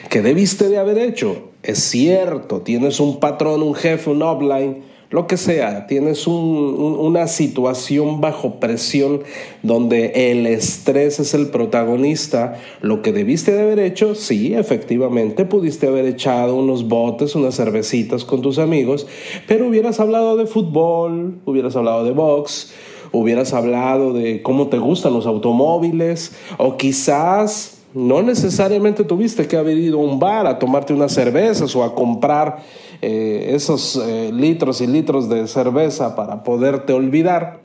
¿Qué 0.10 0.22
debiste 0.22 0.70
de 0.70 0.78
haber 0.78 0.98
hecho? 0.98 1.50
Es 1.62 1.80
cierto, 1.80 2.62
tienes 2.62 3.00
un 3.00 3.20
patrón, 3.20 3.64
un 3.64 3.76
jefe, 3.76 4.10
un 4.10 4.22
offline 4.22 4.93
lo 5.14 5.28
que 5.28 5.38
sea, 5.38 5.86
tienes 5.86 6.26
una 6.26 7.28
situación 7.28 8.20
bajo 8.20 8.56
presión 8.60 9.22
donde 9.62 10.32
el 10.32 10.48
estrés 10.48 11.20
es 11.20 11.36
el 11.36 11.50
protagonista, 11.50 12.60
lo 12.82 13.04
que 13.04 13.12
debiste 13.12 13.52
de 13.52 13.62
haber 13.62 13.78
hecho, 13.78 14.16
sí, 14.16 14.56
efectivamente, 14.56 15.46
pudiste 15.46 15.86
haber 15.86 16.08
echado 16.08 16.56
unos 16.56 16.88
botes, 16.88 17.36
unas 17.36 17.56
cervecitas 17.56 18.26
con 18.26 18.42
tus 18.42 18.58
amigos, 18.58 19.06
pero 19.48 19.68
hubieras 19.68 20.00
hablado 20.00 20.36
de 20.36 20.48
fútbol, 20.48 21.36
hubieras 21.46 21.76
hablado 21.76 22.06
de 22.06 22.12
box, 22.12 22.74
hubieras 23.12 23.54
hablado 23.54 24.14
de 24.14 24.42
cómo 24.42 24.70
te 24.70 24.80
gustan 24.80 25.14
los 25.14 25.28
automóviles, 25.28 26.32
o 26.58 26.76
quizás 26.76 27.73
no 27.94 28.22
necesariamente 28.24 29.04
tuviste 29.04 29.48
que 29.48 29.58
haber 29.58 29.78
ido 29.78 30.00
a 30.00 30.04
un 30.04 30.20
bar 30.20 30.48
a 30.48 30.58
tomarte 30.58 30.94
unas 30.94 31.14
cervezas 31.14 31.76
o 31.76 31.84
a 31.84 31.94
comprar 31.94 32.64
eh, 33.02 33.52
esos 33.54 33.96
eh, 33.96 34.32
litros 34.34 34.82
y 34.82 34.88
litros 34.88 35.30
de 35.30 35.48
cerveza 35.48 36.16
para 36.16 36.44
poderte 36.44 36.94
olvidar, 36.94 37.60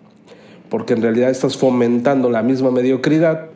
porque 0.68 0.92
en 0.92 1.02
realidad 1.02 1.30
estás 1.30 1.56
fomentando 1.56 2.28
la 2.30 2.42
misma 2.42 2.70
mediocridad. 2.70 3.46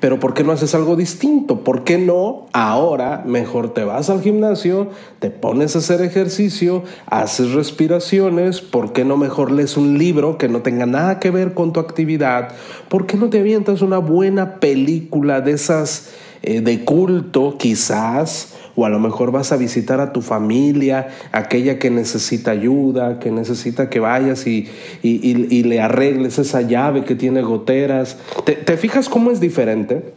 Pero 0.00 0.18
¿por 0.18 0.32
qué 0.32 0.42
no 0.42 0.52
haces 0.52 0.74
algo 0.74 0.96
distinto? 0.96 1.60
¿Por 1.60 1.84
qué 1.84 1.98
no 1.98 2.46
ahora 2.52 3.22
mejor 3.26 3.74
te 3.74 3.84
vas 3.84 4.08
al 4.08 4.22
gimnasio, 4.22 4.88
te 5.18 5.30
pones 5.30 5.76
a 5.76 5.80
hacer 5.80 6.00
ejercicio, 6.00 6.82
haces 7.04 7.52
respiraciones? 7.52 8.62
¿Por 8.62 8.94
qué 8.94 9.04
no 9.04 9.18
mejor 9.18 9.52
lees 9.52 9.76
un 9.76 9.98
libro 9.98 10.38
que 10.38 10.48
no 10.48 10.62
tenga 10.62 10.86
nada 10.86 11.20
que 11.20 11.30
ver 11.30 11.52
con 11.52 11.74
tu 11.74 11.80
actividad? 11.80 12.48
¿Por 12.88 13.06
qué 13.06 13.18
no 13.18 13.28
te 13.28 13.40
avientas 13.40 13.82
una 13.82 13.98
buena 13.98 14.58
película 14.58 15.42
de 15.42 15.52
esas 15.52 16.10
eh, 16.42 16.62
de 16.62 16.82
culto 16.82 17.56
quizás? 17.58 18.54
O 18.76 18.84
a 18.84 18.88
lo 18.88 18.98
mejor 18.98 19.32
vas 19.32 19.52
a 19.52 19.56
visitar 19.56 20.00
a 20.00 20.12
tu 20.12 20.22
familia, 20.22 21.08
aquella 21.32 21.78
que 21.78 21.90
necesita 21.90 22.50
ayuda, 22.50 23.18
que 23.18 23.30
necesita 23.30 23.90
que 23.90 24.00
vayas 24.00 24.46
y, 24.46 24.68
le 25.02 25.80
arregles 25.80 26.38
esa 26.38 26.62
llave 26.62 27.04
que 27.04 27.14
tiene 27.14 27.42
goteras. 27.42 28.18
¿Te, 28.44 28.76
fijas 28.76 29.08
cómo 29.08 29.30
es 29.30 29.40
diferente? 29.40 30.14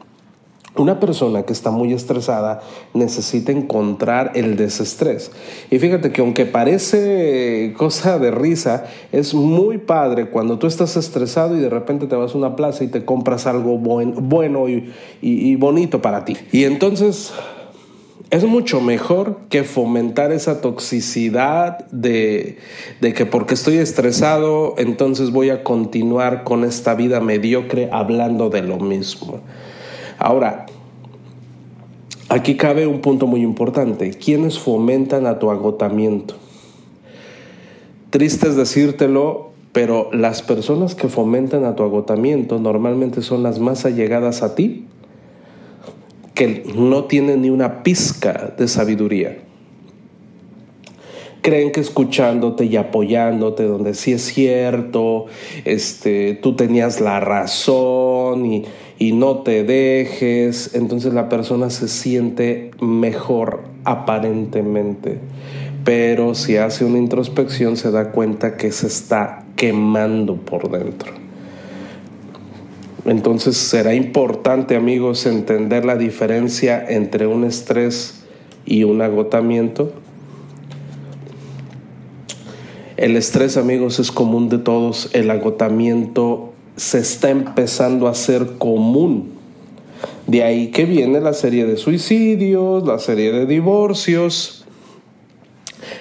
Una 0.75 0.99
persona 0.99 1.43
que 1.43 1.53
está 1.53 1.69
muy 1.69 1.93
estresada 1.93 2.61
necesita 2.95 3.51
encontrar 3.51 4.31
el 4.33 4.55
desestrés. 4.55 5.31
Y 5.69 5.77
fíjate 5.77 6.11
que 6.11 6.21
aunque 6.21 6.47
parece 6.47 7.75
cosa 7.77 8.17
de 8.17 8.31
risa, 8.31 8.85
es 9.11 9.35
muy 9.35 9.77
padre 9.77 10.29
cuando 10.29 10.57
tú 10.57 10.65
estás 10.65 10.97
estresado 10.97 11.55
y 11.55 11.59
de 11.59 11.69
repente 11.69 12.07
te 12.07 12.15
vas 12.15 12.33
a 12.33 12.37
una 12.39 12.55
plaza 12.55 12.83
y 12.83 12.87
te 12.87 13.05
compras 13.05 13.45
algo 13.45 13.77
bueno 13.77 14.67
y, 14.67 14.91
y 15.21 15.55
bonito 15.57 16.01
para 16.01 16.25
ti. 16.25 16.37
Y 16.51 16.63
entonces 16.63 17.33
es 18.29 18.43
mucho 18.45 18.81
mejor 18.81 19.37
que 19.49 19.63
fomentar 19.63 20.31
esa 20.31 20.59
toxicidad 20.59 21.85
de, 21.91 22.57
de, 22.99 23.13
que 23.13 23.25
porque 23.25 23.53
estoy 23.53 23.77
estresado, 23.77 24.73
entonces 24.77 25.31
voy 25.31 25.51
a 25.51 25.63
continuar 25.63 26.43
con 26.43 26.63
esta 26.63 26.95
vida 26.95 27.19
mediocre 27.19 27.89
hablando 27.91 28.49
de 28.49 28.63
lo 28.63 28.79
mismo. 28.79 29.39
Ahora, 30.17 30.65
aquí 32.29 32.57
cabe 32.57 32.87
un 32.87 33.01
punto 33.01 33.27
muy 33.27 33.41
importante. 33.41 34.11
¿Quiénes 34.11 34.57
fomentan 34.57 35.27
a 35.27 35.37
tu 35.37 35.51
agotamiento? 35.51 36.35
Triste 38.09 38.47
es 38.47 38.55
decírtelo, 38.55 39.51
pero 39.73 40.09
las 40.11 40.41
personas 40.41 40.95
que 40.95 41.07
fomentan 41.07 41.65
a 41.65 41.75
tu 41.75 41.83
agotamiento 41.83 42.59
normalmente 42.59 43.21
son 43.21 43.43
las 43.43 43.59
más 43.59 43.85
allegadas 43.85 44.43
a 44.43 44.55
ti 44.55 44.87
que 46.33 46.63
no 46.75 47.05
tienen 47.05 47.41
ni 47.41 47.49
una 47.49 47.83
pizca 47.83 48.53
de 48.57 48.67
sabiduría. 48.67 49.37
Creen 51.41 51.71
que 51.73 51.81
escuchándote 51.81 52.65
y 52.65 52.77
apoyándote, 52.77 53.63
donde 53.63 53.93
sí 53.95 54.13
es 54.13 54.23
cierto, 54.23 55.25
este, 55.65 56.35
tú 56.35 56.55
tenías 56.55 57.01
la 57.01 57.19
razón 57.19 58.45
y, 58.45 58.63
y 58.97 59.11
no 59.11 59.39
te 59.39 59.65
dejes, 59.65 60.73
entonces 60.73 61.13
la 61.13 61.27
persona 61.27 61.69
se 61.69 61.89
siente 61.89 62.71
mejor 62.79 63.63
aparentemente. 63.83 65.19
Pero 65.83 66.33
si 66.33 66.55
hace 66.55 66.85
una 66.85 66.97
introspección 66.97 67.75
se 67.75 67.91
da 67.91 68.11
cuenta 68.11 68.55
que 68.55 68.71
se 68.71 68.87
está 68.87 69.43
quemando 69.57 70.37
por 70.37 70.71
dentro. 70.71 71.22
Entonces 73.05 73.57
será 73.57 73.93
importante, 73.93 74.75
amigos, 74.75 75.25
entender 75.25 75.83
la 75.83 75.97
diferencia 75.97 76.83
entre 76.87 77.27
un 77.27 77.43
estrés 77.43 78.23
y 78.65 78.85
un 78.85 79.01
agotamiento. 79.01 79.91
El 82.95 83.17
estrés, 83.17 83.57
amigos, 83.57 83.99
es 83.99 84.11
común 84.11 84.47
de 84.47 84.57
todos. 84.57 85.09
El 85.13 85.29
agotamiento 85.31 86.53
se 86.77 86.99
está 86.99 87.29
empezando 87.29 88.07
a 88.07 88.13
ser 88.13 88.57
común. 88.57 89.31
De 90.25 90.43
ahí 90.43 90.67
que 90.71 90.85
viene 90.85 91.19
la 91.19 91.33
serie 91.33 91.65
de 91.65 91.75
suicidios, 91.75 92.87
la 92.87 92.99
serie 92.99 93.33
de 93.33 93.45
divorcios, 93.45 94.63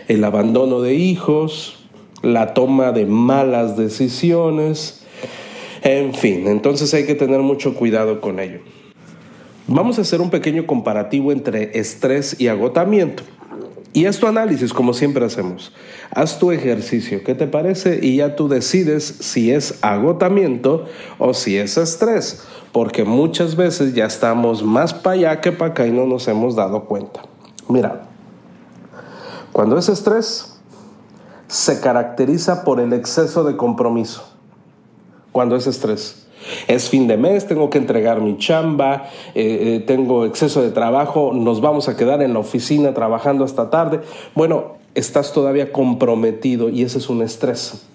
el 0.06 0.22
abandono 0.22 0.80
de 0.80 0.94
hijos, 0.94 1.78
la 2.22 2.54
toma 2.54 2.92
de 2.92 3.06
malas 3.06 3.76
decisiones 3.76 5.01
en 5.82 6.14
fin, 6.14 6.46
entonces 6.46 6.92
hay 6.94 7.04
que 7.06 7.14
tener 7.14 7.40
mucho 7.40 7.74
cuidado 7.74 8.20
con 8.20 8.38
ello. 8.38 8.60
Vamos 9.66 9.98
a 9.98 10.02
hacer 10.02 10.20
un 10.20 10.30
pequeño 10.30 10.66
comparativo 10.66 11.32
entre 11.32 11.78
estrés 11.78 12.40
y 12.40 12.48
agotamiento. 12.48 13.22
Y 13.92 14.06
es 14.06 14.18
tu 14.18 14.26
análisis, 14.26 14.72
como 14.72 14.94
siempre 14.94 15.24
hacemos. 15.24 15.72
Haz 16.10 16.38
tu 16.38 16.50
ejercicio, 16.50 17.22
¿qué 17.24 17.34
te 17.34 17.46
parece? 17.46 17.98
Y 18.00 18.16
ya 18.16 18.36
tú 18.36 18.48
decides 18.48 19.04
si 19.04 19.50
es 19.50 19.78
agotamiento 19.82 20.86
o 21.18 21.34
si 21.34 21.58
es 21.58 21.76
estrés, 21.76 22.42
porque 22.72 23.04
muchas 23.04 23.54
veces 23.54 23.94
ya 23.94 24.06
estamos 24.06 24.62
más 24.62 24.94
para 24.94 25.16
allá 25.16 25.40
que 25.40 25.52
para 25.52 25.72
acá 25.72 25.86
y 25.86 25.90
no 25.90 26.06
nos 26.06 26.26
hemos 26.28 26.56
dado 26.56 26.84
cuenta. 26.84 27.22
Mira, 27.68 28.08
cuando 29.52 29.76
es 29.76 29.90
estrés, 29.90 30.58
se 31.48 31.80
caracteriza 31.80 32.64
por 32.64 32.80
el 32.80 32.94
exceso 32.94 33.44
de 33.44 33.56
compromiso. 33.56 34.31
Cuando 35.32 35.56
es 35.56 35.66
estrés. 35.66 36.26
Es 36.66 36.88
fin 36.88 37.06
de 37.06 37.16
mes, 37.16 37.46
tengo 37.46 37.70
que 37.70 37.78
entregar 37.78 38.20
mi 38.20 38.36
chamba, 38.36 39.04
eh, 39.34 39.76
eh, 39.76 39.84
tengo 39.86 40.24
exceso 40.24 40.62
de 40.62 40.70
trabajo, 40.70 41.32
nos 41.32 41.60
vamos 41.60 41.88
a 41.88 41.96
quedar 41.96 42.22
en 42.22 42.32
la 42.32 42.40
oficina 42.40 42.94
trabajando 42.94 43.44
hasta 43.44 43.70
tarde. 43.70 44.00
Bueno, 44.34 44.76
estás 44.94 45.32
todavía 45.32 45.72
comprometido 45.72 46.68
y 46.68 46.82
ese 46.82 46.98
es 46.98 47.08
un 47.08 47.22
estrés. 47.22 47.86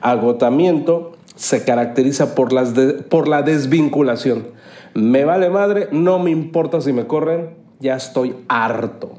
Agotamiento 0.00 1.12
se 1.34 1.64
caracteriza 1.64 2.34
por, 2.34 2.52
las 2.52 2.72
por 3.08 3.28
la 3.28 3.42
desvinculación. 3.42 4.48
Me 4.94 5.24
vale 5.24 5.50
madre, 5.50 5.88
no 5.92 6.18
me 6.18 6.30
importa 6.30 6.80
si 6.80 6.92
me 6.92 7.06
corren, 7.06 7.50
ya 7.80 7.96
estoy 7.96 8.34
harto. 8.48 9.12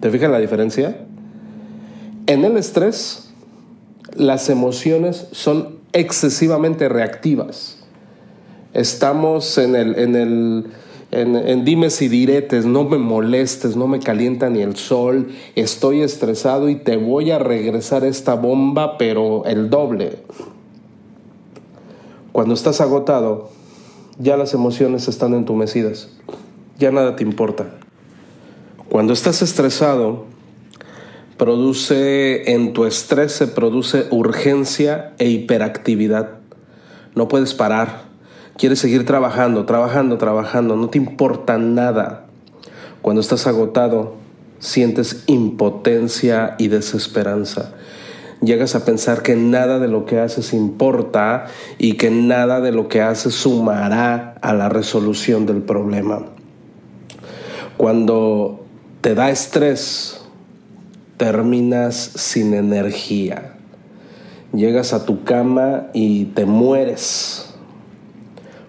¿Te 0.00 0.10
fijas 0.10 0.30
la 0.30 0.38
diferencia? 0.38 0.98
En 2.26 2.44
el 2.44 2.56
estrés, 2.56 3.32
las 4.16 4.48
emociones 4.48 5.28
son 5.32 5.83
excesivamente 5.94 6.88
reactivas. 6.90 7.78
Estamos 8.74 9.56
en 9.56 9.76
el, 9.76 9.98
en 9.98 10.16
el 10.16 10.66
en, 11.14 11.64
dimes 11.64 12.02
y 12.02 12.08
diretes, 12.08 12.66
no 12.66 12.84
me 12.84 12.98
molestes, 12.98 13.76
no 13.76 13.86
me 13.86 14.00
calienta 14.00 14.50
ni 14.50 14.62
el 14.62 14.76
sol, 14.76 15.28
estoy 15.54 16.02
estresado 16.02 16.68
y 16.68 16.76
te 16.76 16.96
voy 16.96 17.30
a 17.30 17.38
regresar 17.38 18.04
esta 18.04 18.34
bomba, 18.34 18.98
pero 18.98 19.44
el 19.44 19.70
doble. 19.70 20.18
Cuando 22.32 22.54
estás 22.54 22.80
agotado, 22.80 23.50
ya 24.18 24.36
las 24.36 24.54
emociones 24.54 25.06
están 25.06 25.34
entumecidas, 25.34 26.08
ya 26.78 26.90
nada 26.90 27.14
te 27.14 27.22
importa. 27.22 27.66
Cuando 28.88 29.12
estás 29.12 29.40
estresado, 29.40 30.24
produce 31.36 32.52
en 32.52 32.72
tu 32.72 32.84
estrés 32.84 33.32
se 33.32 33.46
produce 33.46 34.06
urgencia 34.10 35.12
e 35.18 35.28
hiperactividad. 35.28 36.30
No 37.14 37.28
puedes 37.28 37.54
parar. 37.54 38.04
Quieres 38.56 38.78
seguir 38.78 39.04
trabajando, 39.04 39.64
trabajando, 39.64 40.18
trabajando. 40.18 40.76
No 40.76 40.88
te 40.88 40.98
importa 40.98 41.58
nada. 41.58 42.26
Cuando 43.02 43.20
estás 43.20 43.46
agotado, 43.46 44.14
sientes 44.58 45.24
impotencia 45.26 46.54
y 46.58 46.68
desesperanza. 46.68 47.74
Llegas 48.40 48.74
a 48.74 48.84
pensar 48.84 49.22
que 49.22 49.36
nada 49.36 49.78
de 49.78 49.88
lo 49.88 50.06
que 50.06 50.18
haces 50.18 50.52
importa 50.52 51.46
y 51.78 51.94
que 51.94 52.10
nada 52.10 52.60
de 52.60 52.72
lo 52.72 52.88
que 52.88 53.00
haces 53.00 53.34
sumará 53.34 54.34
a 54.40 54.52
la 54.52 54.68
resolución 54.68 55.46
del 55.46 55.62
problema. 55.62 56.26
Cuando 57.76 58.64
te 59.00 59.14
da 59.14 59.30
estrés, 59.30 60.23
terminas 61.16 61.96
sin 61.96 62.54
energía. 62.54 63.54
Llegas 64.52 64.92
a 64.92 65.04
tu 65.04 65.24
cama 65.24 65.88
y 65.92 66.26
te 66.26 66.44
mueres. 66.44 67.54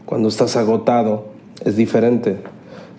Cuando 0.05 0.29
estás 0.29 0.55
agotado 0.55 1.27
es 1.63 1.75
diferente. 1.75 2.37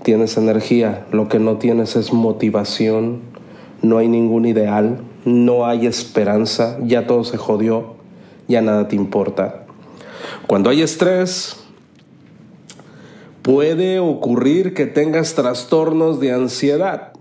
Tienes 0.03 0.37
energía, 0.37 1.07
lo 1.11 1.29
que 1.29 1.38
no 1.38 1.57
tienes 1.57 1.97
es 1.97 2.12
motivación, 2.12 3.21
no 3.83 3.99
hay 3.99 4.09
ningún 4.09 4.47
ideal, 4.47 5.00
no 5.25 5.67
hay 5.67 5.87
esperanza, 5.87 6.79
ya 6.83 7.07
todo 7.07 7.25
se 7.25 7.37
jodió, 7.37 7.95
ya 8.47 8.62
nada 8.62 8.87
te 8.87 8.95
importa. 8.95 9.65
Cuando 10.47 10.71
hay 10.71 10.83
estrés, 10.83 11.57
puede 13.43 13.99
ocurrir 13.99 14.75
que 14.75 14.87
tengas 14.87 15.35
trastornos 15.35 16.21
de 16.21 16.33
ansiedad 16.33 17.16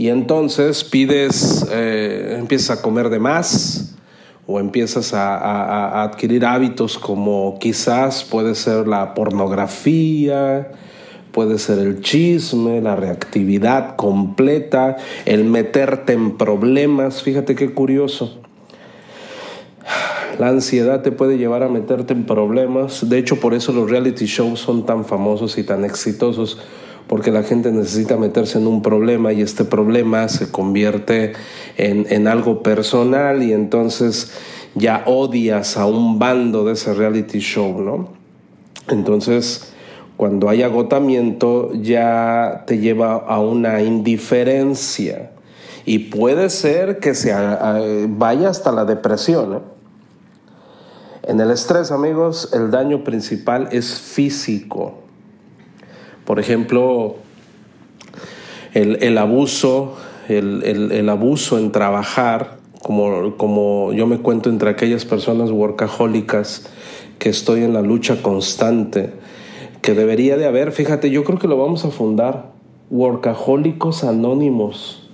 y 0.00 0.08
entonces 0.08 0.82
pides, 0.82 1.66
eh, 1.70 2.36
empiezas 2.38 2.78
a 2.78 2.80
comer 2.80 3.10
de 3.10 3.18
más 3.18 3.94
o 4.46 4.58
empiezas 4.58 5.12
a, 5.12 6.02
adquirir 6.02 6.46
hábitos 6.46 6.98
como 6.98 7.58
quizás 7.60 8.24
puede 8.24 8.54
ser 8.54 8.88
la 8.88 9.12
pornografía, 9.12 10.70
puede 11.32 11.58
ser 11.58 11.80
el 11.80 12.00
chisme, 12.00 12.80
la 12.80 12.96
reactividad 12.96 13.96
completa, 13.96 14.96
el 15.26 15.44
meterte 15.44 16.14
en 16.14 16.38
problemas. 16.38 17.22
Fíjate 17.22 17.54
qué 17.54 17.74
curioso. 17.74 18.40
La 20.38 20.48
ansiedad 20.48 21.02
te 21.02 21.12
puede 21.12 21.36
llevar 21.36 21.62
a 21.62 21.68
meterte 21.68 22.14
en 22.14 22.24
problemas. 22.24 23.06
De 23.06 23.18
hecho, 23.18 23.38
por 23.38 23.52
eso 23.52 23.70
los 23.72 23.90
reality 23.90 24.24
shows 24.24 24.60
son 24.60 24.86
tan 24.86 25.04
famosos 25.04 25.58
y 25.58 25.62
tan 25.62 25.84
exitosos 25.84 26.56
porque 27.10 27.32
la 27.32 27.42
gente 27.42 27.72
necesita 27.72 28.16
meterse 28.16 28.58
en 28.58 28.68
un 28.68 28.82
problema 28.82 29.32
y 29.32 29.42
este 29.42 29.64
problema 29.64 30.28
se 30.28 30.52
convierte 30.52 31.32
en, 31.76 32.28
algo 32.28 32.62
personal 32.62 33.42
y 33.42 33.52
entonces 33.52 34.30
ya 34.76 35.02
odias 35.06 35.76
a 35.76 35.86
un 35.86 36.20
bando 36.20 36.64
de 36.64 36.74
ese 36.74 36.94
reality 36.94 37.40
show, 37.40 37.82
¿no? 37.82 38.10
Entonces, 38.86 39.72
cuando 40.16 40.48
hay 40.48 40.62
agotamiento 40.62 41.72
ya 41.74 42.62
te 42.68 42.78
lleva 42.78 43.16
a 43.16 43.40
una 43.40 43.82
indiferencia 43.82 45.32
y 45.84 45.98
puede 46.10 46.48
ser 46.48 47.00
que 47.00 47.16
se 47.16 47.34
vaya 48.06 48.50
hasta 48.50 48.70
la 48.70 48.84
depresión. 48.84 49.54
¿eh? 49.54 49.58
En 51.24 51.40
el 51.40 51.50
estrés, 51.50 51.90
amigos, 51.90 52.50
el 52.52 52.70
daño 52.70 53.02
principal 53.02 53.68
es 53.72 53.98
físico. 54.00 55.09
Por 56.30 56.38
ejemplo, 56.38 57.16
el, 58.72 59.18
abuso, 59.18 59.96
el, 60.28 61.08
abuso 61.08 61.58
en 61.58 61.72
trabajar, 61.72 62.58
como, 62.82 63.36
como 63.36 63.92
yo 63.94 64.06
me 64.06 64.18
cuento 64.18 64.48
entre 64.48 64.70
aquellas 64.70 65.04
personas 65.04 65.50
workahólicas 65.50 66.70
que 67.18 67.30
estoy 67.30 67.64
en 67.64 67.72
la 67.72 67.82
lucha 67.82 68.22
constante, 68.22 69.12
que 69.82 69.94
debería 69.94 70.36
de 70.36 70.46
haber, 70.46 70.70
fíjate, 70.70 71.10
yo 71.10 71.24
creo 71.24 71.40
que 71.40 71.48
lo 71.48 71.56
vamos 71.56 71.84
a 71.84 71.90
fundar, 71.90 72.52
Workahólicos 72.90 74.04
Anónimos. 74.04 75.10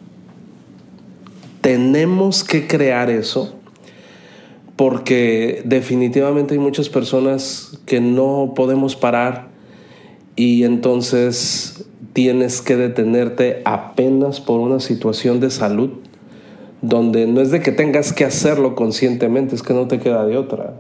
Tenemos 1.63 2.45
que 2.45 2.67
crear 2.67 3.09
eso 3.09 3.55
porque 4.77 5.63
definitivamente 5.65 6.53
hay 6.53 6.61
muchas 6.61 6.91
personas 6.91 7.81
que 7.87 8.03
no 8.03 8.53
podemos 8.55 8.97
parar 8.97 9.56
y 10.37 10.65
entonces 10.65 11.87
tienes 12.13 12.61
que 12.61 12.77
detenerte 12.77 13.63
apenas 13.65 14.41
por 14.41 14.61
una 14.61 14.81
situación 14.81 15.41
de 15.41 15.51
salud 15.51 15.91
donde 16.83 17.27
no 17.27 17.41
es 17.41 17.51
de 17.51 17.61
que 17.61 17.73
tengas 17.73 18.13
que 18.13 18.25
hacerlo 18.25 18.75
conscientemente, 18.75 19.55
es 19.55 19.63
que 19.63 19.75
no 19.75 19.89
te 19.89 19.99
queda 19.99 20.25
de 20.27 20.37
otra. 20.37 20.75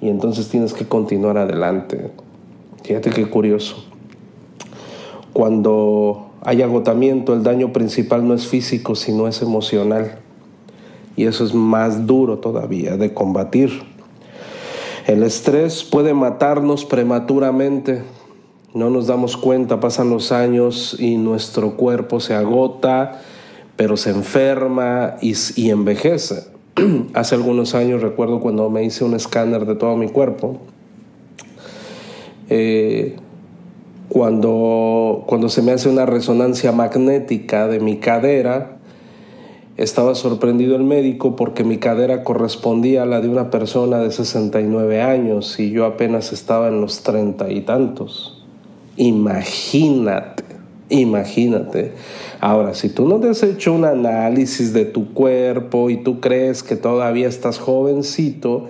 Y 0.00 0.08
entonces 0.08 0.48
tienes 0.48 0.74
que 0.74 0.84
continuar 0.84 1.38
adelante. 1.38 2.10
Fíjate 2.82 3.10
qué 3.10 3.30
curioso. 3.30 3.84
Cuando 5.32 6.32
hay 6.42 6.60
agotamiento, 6.60 7.34
el 7.34 7.44
daño 7.44 7.72
principal 7.72 8.26
no 8.26 8.34
es 8.34 8.48
físico, 8.48 8.96
sino 8.96 9.28
es 9.28 9.42
emocional. 9.42 10.18
Y 11.16 11.26
eso 11.26 11.44
es 11.44 11.54
más 11.54 12.06
duro 12.06 12.38
todavía 12.38 12.96
de 12.96 13.14
combatir. 13.14 13.70
El 15.06 15.22
estrés 15.22 15.84
puede 15.84 16.14
matarnos 16.14 16.84
prematuramente 16.84 18.02
no 18.74 18.88
nos 18.88 19.06
damos 19.06 19.36
cuenta, 19.36 19.80
pasan 19.80 20.10
los 20.10 20.32
años 20.32 20.96
y 20.98 21.16
nuestro 21.16 21.76
cuerpo 21.76 22.20
se 22.20 22.34
agota, 22.34 23.20
pero 23.76 23.96
se 23.96 24.10
enferma 24.10 25.16
y, 25.20 25.70
envejece. 25.70 26.44
Hace 27.14 27.34
algunos 27.34 27.74
años 27.74 28.00
recuerdo 28.00 28.40
cuando 28.40 28.70
me 28.70 28.84
hice 28.84 29.04
un 29.04 29.14
escáner 29.14 29.66
de 29.66 29.74
todo 29.74 29.96
mi 29.96 30.08
cuerpo, 30.08 30.58
eh, 32.48 33.16
cuando, 34.08 35.24
cuando 35.26 35.48
se 35.48 35.62
me 35.62 35.72
hace 35.72 35.88
una 35.88 36.04
resonancia 36.04 36.70
magnética 36.70 37.66
de 37.66 37.80
mi 37.80 37.96
cadera, 37.96 38.76
estaba 39.78 40.14
sorprendido 40.14 40.76
el 40.76 40.82
médico 40.82 41.34
porque 41.34 41.64
mi 41.64 41.78
cadera 41.78 42.24
correspondía 42.24 43.04
a 43.04 43.06
la 43.06 43.20
de 43.22 43.28
una 43.28 43.50
persona 43.50 44.00
de 44.00 44.10
69 44.10 45.00
años 45.00 45.58
y 45.58 45.70
yo 45.70 45.86
apenas 45.86 46.32
estaba 46.32 46.68
en 46.68 46.82
los 46.82 47.02
treinta 47.02 47.50
y 47.50 47.62
tantos. 47.62 48.41
Imagínate, 48.96 50.44
imagínate. 50.90 51.92
Ahora, 52.40 52.74
si 52.74 52.88
tú 52.88 53.08
no 53.08 53.20
te 53.20 53.30
has 53.30 53.42
hecho 53.42 53.72
un 53.72 53.84
análisis 53.84 54.72
de 54.72 54.84
tu 54.84 55.14
cuerpo 55.14 55.88
y 55.88 55.96
tú 55.96 56.20
crees 56.20 56.62
que 56.62 56.76
todavía 56.76 57.28
estás 57.28 57.58
jovencito, 57.58 58.66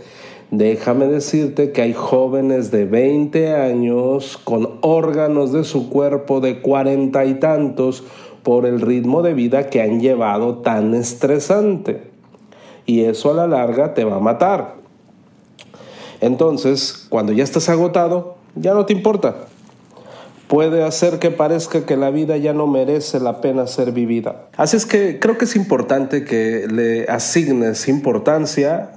déjame 0.50 1.06
decirte 1.06 1.72
que 1.72 1.82
hay 1.82 1.92
jóvenes 1.92 2.70
de 2.70 2.84
20 2.84 3.54
años 3.54 4.38
con 4.44 4.78
órganos 4.82 5.52
de 5.52 5.64
su 5.64 5.88
cuerpo 5.88 6.40
de 6.40 6.60
cuarenta 6.60 7.24
y 7.24 7.34
tantos 7.34 8.04
por 8.42 8.66
el 8.66 8.80
ritmo 8.80 9.22
de 9.22 9.34
vida 9.34 9.68
que 9.68 9.82
han 9.82 10.00
llevado 10.00 10.58
tan 10.58 10.94
estresante. 10.94 12.02
Y 12.86 13.00
eso 13.00 13.30
a 13.30 13.34
la 13.34 13.46
larga 13.46 13.94
te 13.94 14.04
va 14.04 14.16
a 14.16 14.20
matar. 14.20 14.74
Entonces, 16.20 17.06
cuando 17.08 17.32
ya 17.32 17.42
estás 17.42 17.68
agotado, 17.68 18.36
ya 18.54 18.74
no 18.74 18.86
te 18.86 18.92
importa. 18.92 19.46
Puede 20.52 20.84
hacer 20.84 21.18
que 21.18 21.30
parezca 21.30 21.86
que 21.86 21.96
la 21.96 22.10
vida 22.10 22.36
ya 22.36 22.52
no 22.52 22.66
merece 22.66 23.18
la 23.20 23.40
pena 23.40 23.66
ser 23.66 23.90
vivida. 23.90 24.48
Así 24.58 24.76
es 24.76 24.84
que 24.84 25.18
creo 25.18 25.38
que 25.38 25.46
es 25.46 25.56
importante 25.56 26.26
que 26.26 26.68
le 26.70 27.06
asignes 27.06 27.88
importancia 27.88 28.90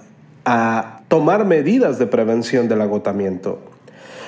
a 0.43 0.99
tomar 1.07 1.45
medidas 1.45 1.97
de 1.97 2.07
prevención 2.07 2.67
del 2.67 2.81
agotamiento. 2.81 3.61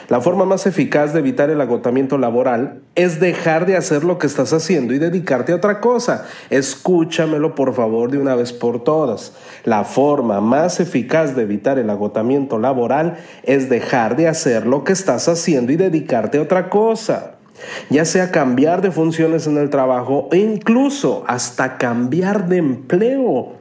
La 0.10 0.22
forma 0.22 0.46
más 0.46 0.66
eficaz 0.66 1.12
de 1.12 1.20
evitar 1.20 1.50
el 1.50 1.60
agotamiento 1.60 2.18
laboral 2.18 2.80
es 2.96 3.20
dejar 3.20 3.66
de 3.66 3.76
hacer 3.76 4.06
lo 4.06 4.18
que 4.18 4.28
estás 4.28 4.54
haciendo 4.54 4.94
y 4.94 5.00
dedicarte 5.00 5.52
a 5.52 5.56
otra 5.56 5.82
cosa. 5.82 6.26
Escúchamelo 6.50 7.56
por 7.56 7.74
favor 7.74 8.10
de 8.10 8.18
una 8.18 8.34
vez 8.34 8.54
por 8.54 8.86
todas. 8.86 9.34
La 9.66 9.84
forma 9.84 10.40
más 10.40 10.80
eficaz 10.80 11.36
de 11.36 11.42
evitar 11.42 11.78
el 11.78 11.90
agotamiento 11.90 12.58
laboral 12.58 13.18
es 13.44 13.70
dejar 13.70 14.16
de 14.16 14.30
hacer 14.30 14.66
lo 14.66 14.86
que 14.86 14.94
estás 14.94 15.28
haciendo 15.28 15.74
y 15.74 15.76
dedicarte 15.76 16.38
a 16.38 16.44
otra 16.44 16.70
cosa. 16.70 17.34
Ya 17.90 18.06
sea 18.06 18.32
cambiar 18.32 18.82
de 18.82 18.92
funciones 18.92 19.46
en 19.46 19.58
el 19.58 19.70
trabajo 19.70 20.30
e 20.32 20.38
incluso 20.38 21.26
hasta 21.28 21.78
cambiar 21.78 22.48
de 22.48 22.58
empleo. 22.58 23.57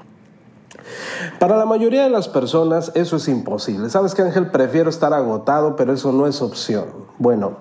Para 1.39 1.57
la 1.57 1.67
mayoría 1.67 2.05
de 2.05 2.11
las 2.11 2.29
personas 2.29 2.93
eso 2.95 3.17
es 3.17 3.29
imposible. 3.29 3.91
¿Sabes 3.91 4.15
que 4.15 4.23
Ángel? 4.23 4.51
Prefiero 4.51 4.91
estar 4.91 5.13
agotado, 5.13 5.77
pero 5.77 5.93
eso 5.93 6.13
no 6.13 6.27
es 6.27 6.43
opción. 6.43 6.87
Bueno, 7.19 7.57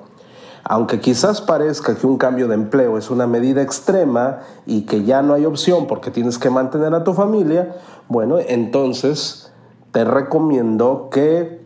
aunque 0.64 1.00
quizás 1.00 1.42
parezca 1.42 1.96
que 1.96 2.08
un 2.08 2.18
cambio 2.18 2.48
de 2.48 2.56
empleo 2.56 2.98
es 2.98 3.12
una 3.12 3.28
medida 3.28 3.62
extrema 3.62 4.40
y 4.66 4.82
que 4.82 5.04
ya 5.04 5.22
no 5.22 5.36
hay 5.36 5.46
opción 5.46 5.86
porque 5.86 6.10
tienes 6.10 6.40
que 6.40 6.50
mantener 6.50 6.94
a 6.96 7.04
tu 7.04 7.14
familia, 7.14 7.76
bueno, 8.08 8.40
entonces 8.40 9.52
te 9.92 10.04
recomiendo 10.04 11.10
que 11.12 11.64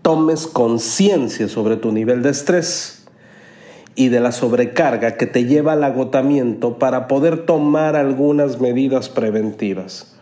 tomes 0.00 0.46
conciencia 0.46 1.48
sobre 1.48 1.76
tu 1.76 1.92
nivel 1.92 2.22
de 2.22 2.30
estrés 2.30 3.06
y 3.94 4.08
de 4.08 4.20
la 4.20 4.32
sobrecarga 4.32 5.16
que 5.16 5.26
te 5.26 5.44
lleva 5.44 5.72
al 5.72 5.84
agotamiento 5.84 6.78
para 6.78 7.08
poder 7.08 7.44
tomar 7.44 7.94
algunas 7.96 8.60
medidas 8.60 9.08
preventivas. 9.08 10.15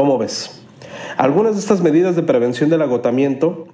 ¿Cómo 0.00 0.16
ves? 0.16 0.62
Algunas 1.18 1.52
de 1.52 1.60
estas 1.60 1.82
medidas 1.82 2.16
de 2.16 2.22
prevención 2.22 2.70
del 2.70 2.80
agotamiento 2.80 3.66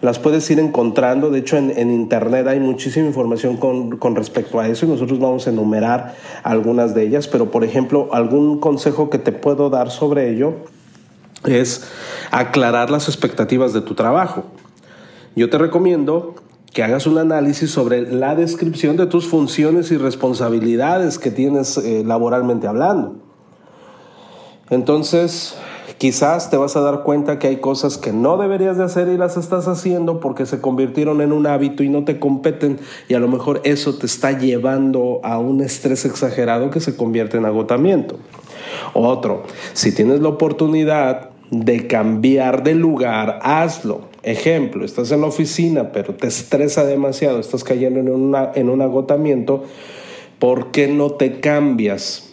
las 0.00 0.18
puedes 0.18 0.50
ir 0.50 0.58
encontrando. 0.58 1.28
De 1.28 1.40
hecho, 1.40 1.58
en, 1.58 1.90
Internet 1.90 2.46
hay 2.46 2.60
muchísima 2.60 3.06
información 3.06 3.58
con, 3.58 3.98
con, 3.98 4.16
respecto 4.16 4.58
a 4.58 4.68
eso 4.68 4.86
y 4.86 4.88
nosotros 4.88 5.18
vamos 5.18 5.46
a 5.46 5.50
enumerar 5.50 6.14
algunas 6.42 6.94
de 6.94 7.02
ellas. 7.02 7.28
Pero, 7.28 7.50
por 7.50 7.62
ejemplo, 7.62 8.08
algún 8.10 8.58
consejo 8.58 9.10
que 9.10 9.18
te 9.18 9.32
puedo 9.32 9.68
dar 9.68 9.90
sobre 9.90 10.30
ello 10.30 10.54
es 11.44 11.86
aclarar 12.30 12.88
las 12.88 13.06
expectativas 13.06 13.74
de 13.74 13.82
tu 13.82 13.94
trabajo. 13.94 14.44
Yo 15.34 15.50
te 15.50 15.58
recomiendo 15.58 16.36
que 16.72 16.82
hagas 16.82 17.06
un 17.06 17.18
análisis 17.18 17.70
sobre 17.70 18.10
la 18.10 18.34
descripción 18.34 18.96
de 18.96 19.04
tus 19.04 19.26
funciones 19.26 19.90
y 19.90 19.98
responsabilidades 19.98 21.18
que 21.18 21.30
tienes 21.30 21.76
eh, 21.76 22.02
laboralmente 22.02 22.66
hablando. 22.66 23.25
Entonces, 24.70 25.56
quizás 25.98 26.50
te 26.50 26.56
vas 26.56 26.76
a 26.76 26.80
dar 26.80 27.02
cuenta 27.02 27.38
que 27.38 27.46
hay 27.46 27.56
cosas 27.56 27.98
que 27.98 28.12
no 28.12 28.36
deberías 28.36 28.76
de 28.76 28.84
hacer 28.84 29.08
y 29.08 29.16
las 29.16 29.36
estás 29.36 29.68
haciendo 29.68 30.18
porque 30.18 30.44
se 30.44 30.60
convirtieron 30.60 31.20
en 31.20 31.32
un 31.32 31.46
hábito 31.46 31.82
y 31.82 31.88
no 31.88 32.04
te 32.04 32.18
competen 32.18 32.78
y 33.08 33.14
a 33.14 33.20
lo 33.20 33.28
mejor 33.28 33.60
eso 33.64 33.94
te 33.96 34.06
está 34.06 34.32
llevando 34.32 35.20
a 35.22 35.38
un 35.38 35.60
estrés 35.60 36.04
exagerado 36.04 36.70
que 36.70 36.80
se 36.80 36.96
convierte 36.96 37.36
en 37.36 37.44
agotamiento. 37.44 38.18
Otro, 38.92 39.44
si 39.72 39.94
tienes 39.94 40.20
la 40.20 40.28
oportunidad 40.30 41.30
de 41.50 41.86
cambiar 41.86 42.64
de 42.64 42.74
lugar, 42.74 43.38
hazlo. 43.42 44.00
Ejemplo, 44.24 44.84
estás 44.84 45.12
en 45.12 45.20
la 45.20 45.28
oficina 45.28 45.92
pero 45.92 46.14
te 46.14 46.26
estresa 46.26 46.84
demasiado, 46.84 47.38
estás 47.38 47.62
cayendo 47.62 48.00
en, 48.00 48.34
en 48.54 48.68
un 48.68 48.82
agotamiento, 48.82 49.62
¿por 50.40 50.72
qué 50.72 50.88
no 50.88 51.12
te 51.12 51.38
cambias? 51.38 52.25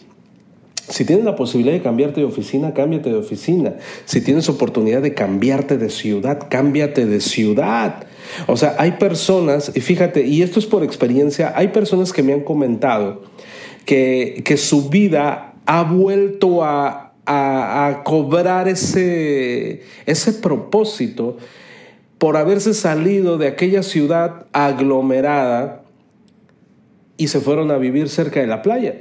Si 0.88 1.04
tienes 1.06 1.24
la 1.24 1.34
posibilidad 1.34 1.72
de 1.72 1.82
cambiarte 1.82 2.20
de 2.20 2.26
oficina, 2.26 2.74
cámbiate 2.74 3.08
de 3.08 3.16
oficina. 3.16 3.76
Si 4.04 4.20
tienes 4.20 4.48
oportunidad 4.50 5.00
de 5.00 5.14
cambiarte 5.14 5.78
de 5.78 5.88
ciudad, 5.88 6.46
cámbiate 6.50 7.06
de 7.06 7.20
ciudad. 7.20 8.04
O 8.46 8.56
sea, 8.56 8.76
hay 8.78 8.92
personas, 8.92 9.72
y 9.74 9.80
fíjate, 9.80 10.26
y 10.26 10.42
esto 10.42 10.58
es 10.58 10.66
por 10.66 10.84
experiencia, 10.84 11.54
hay 11.56 11.68
personas 11.68 12.12
que 12.12 12.22
me 12.22 12.34
han 12.34 12.40
comentado 12.40 13.22
que, 13.86 14.42
que 14.44 14.58
su 14.58 14.90
vida 14.90 15.54
ha 15.64 15.82
vuelto 15.84 16.62
a, 16.64 17.14
a, 17.24 18.02
cobrar 18.04 18.68
ese, 18.68 19.82
ese 20.04 20.32
propósito 20.34 21.38
por 22.18 22.36
haberse 22.36 22.74
salido 22.74 23.38
de 23.38 23.48
aquella 23.48 23.82
ciudad 23.82 24.46
aglomerada 24.52 25.82
y 27.16 27.28
se 27.28 27.40
fueron 27.40 27.70
a 27.70 27.78
vivir 27.78 28.10
cerca 28.10 28.40
de 28.40 28.46
la 28.46 28.60
playa 28.60 28.96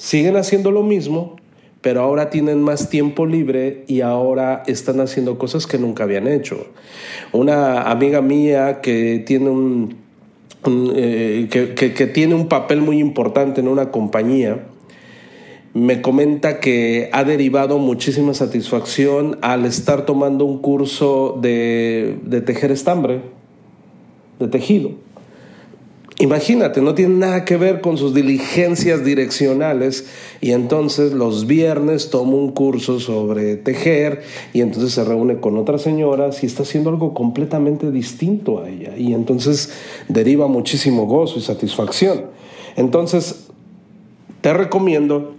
siguen 0.00 0.38
haciendo 0.38 0.70
lo 0.70 0.82
mismo, 0.82 1.36
pero 1.82 2.00
ahora 2.00 2.30
tienen 2.30 2.62
más 2.62 2.88
tiempo 2.88 3.26
libre 3.26 3.84
y 3.86 4.00
ahora 4.00 4.62
están 4.66 4.98
haciendo 4.98 5.36
cosas 5.36 5.66
que 5.66 5.76
nunca 5.76 6.04
habían 6.04 6.26
hecho. 6.26 6.68
Una 7.32 7.82
amiga 7.82 8.22
mía 8.22 8.80
que 8.80 9.22
tiene 9.26 9.50
un, 9.50 9.96
eh, 10.96 11.48
que, 11.50 12.06
tiene 12.06 12.34
un 12.34 12.48
papel 12.48 12.80
muy 12.80 12.98
importante 12.98 13.60
en 13.60 13.68
una 13.68 13.90
compañía, 13.90 14.64
me 15.74 16.00
comenta 16.00 16.60
que 16.60 17.10
ha 17.12 17.22
derivado 17.22 17.78
muchísima 17.78 18.32
satisfacción 18.32 19.38
al 19.42 19.66
estar 19.66 20.06
tomando 20.06 20.46
un 20.46 20.62
curso 20.62 21.38
de, 21.42 22.16
de 22.24 22.40
tejer 22.40 22.72
estambre, 22.72 23.20
de 24.38 24.48
tejido. 24.48 24.92
Imagínate, 26.20 26.82
no 26.82 26.94
tiene 26.94 27.14
nada 27.14 27.46
que 27.46 27.56
ver 27.56 27.80
con 27.80 27.96
sus 27.96 28.14
diligencias 28.14 29.02
direccionales. 29.02 30.04
Y 30.42 30.52
entonces 30.52 31.14
los 31.14 31.46
viernes 31.46 32.10
toma 32.10 32.34
un 32.34 32.52
curso 32.52 33.00
sobre 33.00 33.56
tejer 33.56 34.20
y 34.52 34.60
entonces 34.60 34.92
se 34.92 35.02
reúne 35.02 35.40
con 35.40 35.56
otras 35.56 35.80
señoras 35.80 36.42
y 36.42 36.46
está 36.46 36.64
haciendo 36.64 36.90
algo 36.90 37.14
completamente 37.14 37.90
distinto 37.90 38.62
a 38.62 38.68
ella. 38.68 38.98
Y 38.98 39.14
entonces 39.14 39.72
deriva 40.08 40.46
muchísimo 40.46 41.06
gozo 41.06 41.38
y 41.38 41.42
satisfacción. 41.42 42.26
Entonces, 42.76 43.46
te 44.42 44.52
recomiendo 44.52 45.36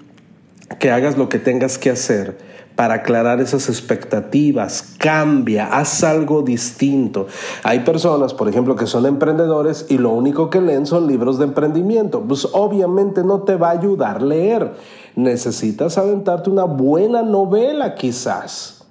que 0.79 0.89
hagas 0.89 1.15
lo 1.15 1.29
que 1.29 1.37
tengas 1.37 1.77
que 1.77 1.91
hacer 1.91 2.39
para 2.81 2.95
aclarar 2.95 3.39
esas 3.39 3.69
expectativas. 3.69 4.95
Cambia, 4.97 5.67
haz 5.67 6.03
algo 6.03 6.41
distinto. 6.41 7.27
Hay 7.61 7.81
personas, 7.81 8.33
por 8.33 8.49
ejemplo, 8.49 8.75
que 8.75 8.87
son 8.87 9.05
emprendedores 9.05 9.85
y 9.87 9.99
lo 9.99 10.09
único 10.09 10.49
que 10.49 10.61
leen 10.61 10.87
son 10.87 11.05
libros 11.05 11.37
de 11.37 11.43
emprendimiento. 11.43 12.21
Pues 12.21 12.47
obviamente 12.53 13.23
no 13.23 13.41
te 13.41 13.55
va 13.55 13.67
a 13.67 13.73
ayudar 13.73 14.23
leer. 14.23 14.73
Necesitas 15.15 15.99
aventarte 15.99 16.49
una 16.49 16.63
buena 16.63 17.21
novela 17.21 17.93
quizás. 17.93 18.83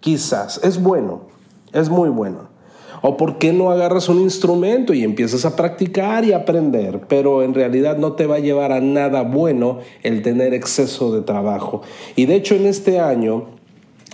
Quizás. 0.00 0.58
Es 0.64 0.82
bueno. 0.82 1.20
Es 1.72 1.88
muy 1.88 2.08
bueno. 2.08 2.55
O 3.08 3.16
por 3.16 3.38
qué 3.38 3.52
no 3.52 3.70
agarras 3.70 4.08
un 4.08 4.20
instrumento 4.20 4.92
y 4.92 5.04
empiezas 5.04 5.44
a 5.44 5.54
practicar 5.54 6.24
y 6.24 6.32
aprender, 6.32 7.02
pero 7.06 7.44
en 7.44 7.54
realidad 7.54 7.98
no 7.98 8.14
te 8.14 8.26
va 8.26 8.34
a 8.34 8.40
llevar 8.40 8.72
a 8.72 8.80
nada 8.80 9.22
bueno 9.22 9.78
el 10.02 10.22
tener 10.22 10.54
exceso 10.54 11.14
de 11.14 11.22
trabajo. 11.22 11.82
Y 12.16 12.26
de 12.26 12.34
hecho 12.34 12.56
en 12.56 12.66
este 12.66 12.98
año 12.98 13.44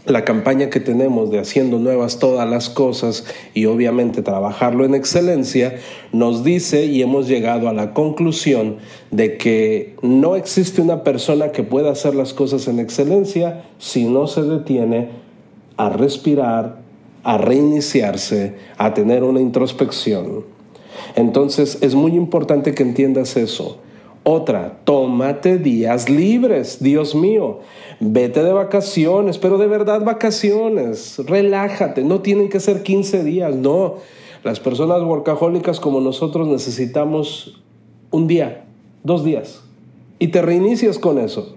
la 0.05 0.27
campaña 0.27 0.69
que 0.69 0.79
tenemos 0.79 1.31
de 1.31 1.39
haciendo 1.39 1.79
nuevas 1.79 2.19
todas 2.19 2.47
las 2.47 2.69
cosas 2.69 3.25
y 3.55 3.65
obviamente 3.65 4.21
trabajarlo 4.21 4.85
en 4.85 4.95
excelencia, 4.95 5.77
nos 6.13 6.45
dice 6.45 6.85
y 6.85 7.01
hemos 7.01 7.29
llegado 7.29 7.71
a 7.71 7.73
la 7.73 7.95
conclusión 7.95 8.77
de 9.11 9.39
que 9.39 9.97
no 10.03 10.37
existe 10.37 10.83
una 10.83 11.03
persona 11.03 11.51
que 11.51 11.63
pueda 11.63 11.93
hacer 11.93 12.15
las 12.15 12.35
cosas 12.35 12.69
en 12.69 12.79
excelencia 12.79 13.65
si 13.79 14.05
no 14.05 14.27
se 14.27 14.43
detiene 14.43 15.09
a 15.79 15.89
respirar, 15.89 16.82
a 17.23 17.39
reiniciarse, 17.39 18.57
a 18.79 18.95
tener 18.95 19.23
una 19.23 19.41
introspección. 19.41 20.45
Entonces 21.15 21.79
es 21.83 21.95
muy 21.95 22.15
importante 22.15 22.75
que 22.75 22.83
entiendas 22.83 23.37
eso. 23.37 23.79
Otra, 24.25 24.79
tómate 24.85 25.59
días 25.59 26.09
libres, 26.09 26.81
Dios 26.81 27.15
mío. 27.15 27.59
Vete 27.99 28.45
de 28.45 28.53
vacaciones, 28.53 29.39
pero 29.39 29.59
de 29.59 29.67
verdad 29.67 30.05
vacaciones. 30.05 31.19
Relájate, 31.27 32.05
no 32.05 32.21
tienen 32.21 32.49
que 32.49 32.61
ser 32.61 32.83
15 32.83 33.25
días, 33.25 33.57
no. 33.57 33.97
Las 34.45 34.61
personas 34.61 35.03
workahólicas 35.03 35.81
como 35.81 36.01
nosotros 36.01 36.47
necesitamos 36.47 37.61
un 38.11 38.29
día, 38.29 38.65
dos 39.03 39.25
días. 39.25 39.63
Y 40.21 40.29
te 40.29 40.41
reinicias 40.41 40.99
con 41.01 41.19
eso. 41.19 41.57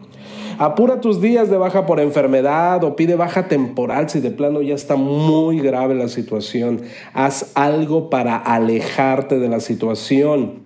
Apura 0.57 1.01
tus 1.01 1.19
días 1.19 1.49
de 1.49 1.57
baja 1.57 1.85
por 1.85 1.99
enfermedad 1.99 2.83
o 2.85 2.95
pide 2.95 3.15
baja 3.15 3.49
temporal 3.49 4.09
si 4.09 4.21
de 4.21 4.31
plano 4.31 4.61
ya 4.61 4.73
está 4.73 4.95
muy 4.95 5.59
grave 5.59 5.95
la 5.95 6.07
situación. 6.07 6.81
Haz 7.13 7.51
algo 7.55 8.09
para 8.09 8.37
alejarte 8.37 9.37
de 9.39 9.49
la 9.49 9.59
situación. 9.59 10.63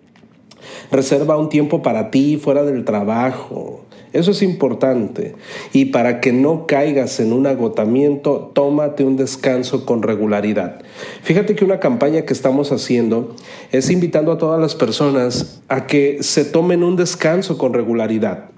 Reserva 0.91 1.37
un 1.37 1.49
tiempo 1.49 1.81
para 1.81 2.11
ti 2.11 2.37
fuera 2.37 2.63
del 2.63 2.85
trabajo. 2.85 3.81
Eso 4.13 4.31
es 4.31 4.43
importante. 4.43 5.35
Y 5.73 5.85
para 5.85 6.19
que 6.19 6.33
no 6.33 6.67
caigas 6.67 7.19
en 7.19 7.33
un 7.33 7.47
agotamiento, 7.47 8.51
tómate 8.53 9.03
un 9.03 9.17
descanso 9.17 9.85
con 9.85 10.03
regularidad. 10.03 10.81
Fíjate 11.23 11.55
que 11.55 11.65
una 11.65 11.79
campaña 11.79 12.23
que 12.23 12.33
estamos 12.33 12.71
haciendo 12.71 13.35
es 13.71 13.89
invitando 13.89 14.31
a 14.31 14.37
todas 14.37 14.59
las 14.59 14.75
personas 14.75 15.61
a 15.67 15.87
que 15.87 16.21
se 16.21 16.45
tomen 16.45 16.83
un 16.83 16.95
descanso 16.95 17.57
con 17.57 17.73
regularidad. 17.73 18.49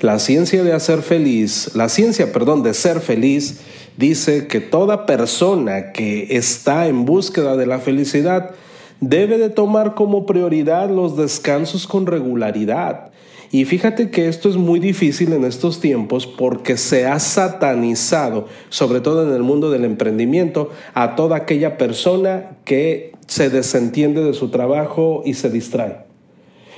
La 0.00 0.18
ciencia 0.18 0.64
de 0.64 0.72
hacer 0.72 1.02
feliz, 1.02 1.72
la 1.74 1.90
ciencia, 1.90 2.32
perdón, 2.32 2.62
de 2.62 2.72
ser 2.72 3.00
feliz, 3.00 3.60
dice 3.98 4.46
que 4.46 4.60
toda 4.60 5.04
persona 5.04 5.92
que 5.92 6.36
está 6.36 6.86
en 6.86 7.04
búsqueda 7.04 7.54
de 7.54 7.66
la 7.66 7.80
felicidad 7.80 8.52
debe 9.00 9.36
de 9.36 9.50
tomar 9.50 9.94
como 9.94 10.24
prioridad 10.24 10.88
los 10.88 11.18
descansos 11.18 11.86
con 11.86 12.06
regularidad. 12.06 13.10
Y 13.52 13.66
fíjate 13.66 14.10
que 14.10 14.28
esto 14.28 14.48
es 14.48 14.56
muy 14.56 14.80
difícil 14.80 15.34
en 15.34 15.44
estos 15.44 15.80
tiempos 15.80 16.26
porque 16.26 16.78
se 16.78 17.04
ha 17.06 17.18
satanizado, 17.18 18.46
sobre 18.70 19.00
todo 19.00 19.28
en 19.28 19.34
el 19.34 19.42
mundo 19.42 19.70
del 19.70 19.84
emprendimiento, 19.84 20.70
a 20.94 21.14
toda 21.14 21.36
aquella 21.36 21.76
persona 21.76 22.52
que 22.64 23.12
se 23.26 23.50
desentiende 23.50 24.24
de 24.24 24.32
su 24.32 24.48
trabajo 24.48 25.22
y 25.26 25.34
se 25.34 25.50
distrae. 25.50 26.09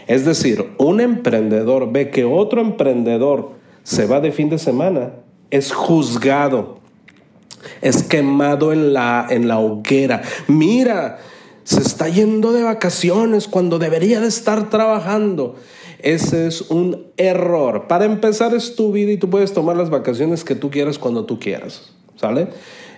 Es 0.06 0.24
decir, 0.24 0.70
un 0.78 1.00
emprendedor 1.00 1.92
ve 1.92 2.10
que 2.10 2.24
otro 2.24 2.60
emprendedor 2.60 3.50
se 3.82 4.06
va 4.06 4.20
de 4.20 4.32
fin 4.32 4.48
de 4.48 4.58
semana, 4.58 5.12
es 5.50 5.72
juzgado, 5.72 6.78
es 7.80 8.02
quemado 8.02 8.72
en 8.72 8.92
la, 8.92 9.26
en 9.28 9.48
la 9.48 9.58
hoguera. 9.58 10.22
Mira, 10.48 11.18
se 11.64 11.80
está 11.80 12.08
yendo 12.08 12.52
de 12.52 12.62
vacaciones 12.62 13.48
cuando 13.48 13.78
debería 13.78 14.20
de 14.20 14.28
estar 14.28 14.70
trabajando. 14.70 15.56
Ese 16.00 16.48
es 16.48 16.62
un 16.62 17.06
error. 17.16 17.86
Para 17.86 18.04
empezar 18.04 18.54
es 18.54 18.74
tu 18.74 18.90
vida 18.90 19.12
y 19.12 19.16
tú 19.16 19.30
puedes 19.30 19.52
tomar 19.52 19.76
las 19.76 19.90
vacaciones 19.90 20.42
que 20.42 20.56
tú 20.56 20.70
quieras 20.70 20.98
cuando 20.98 21.24
tú 21.24 21.38
quieras. 21.38 21.92
¿Sale? 22.16 22.48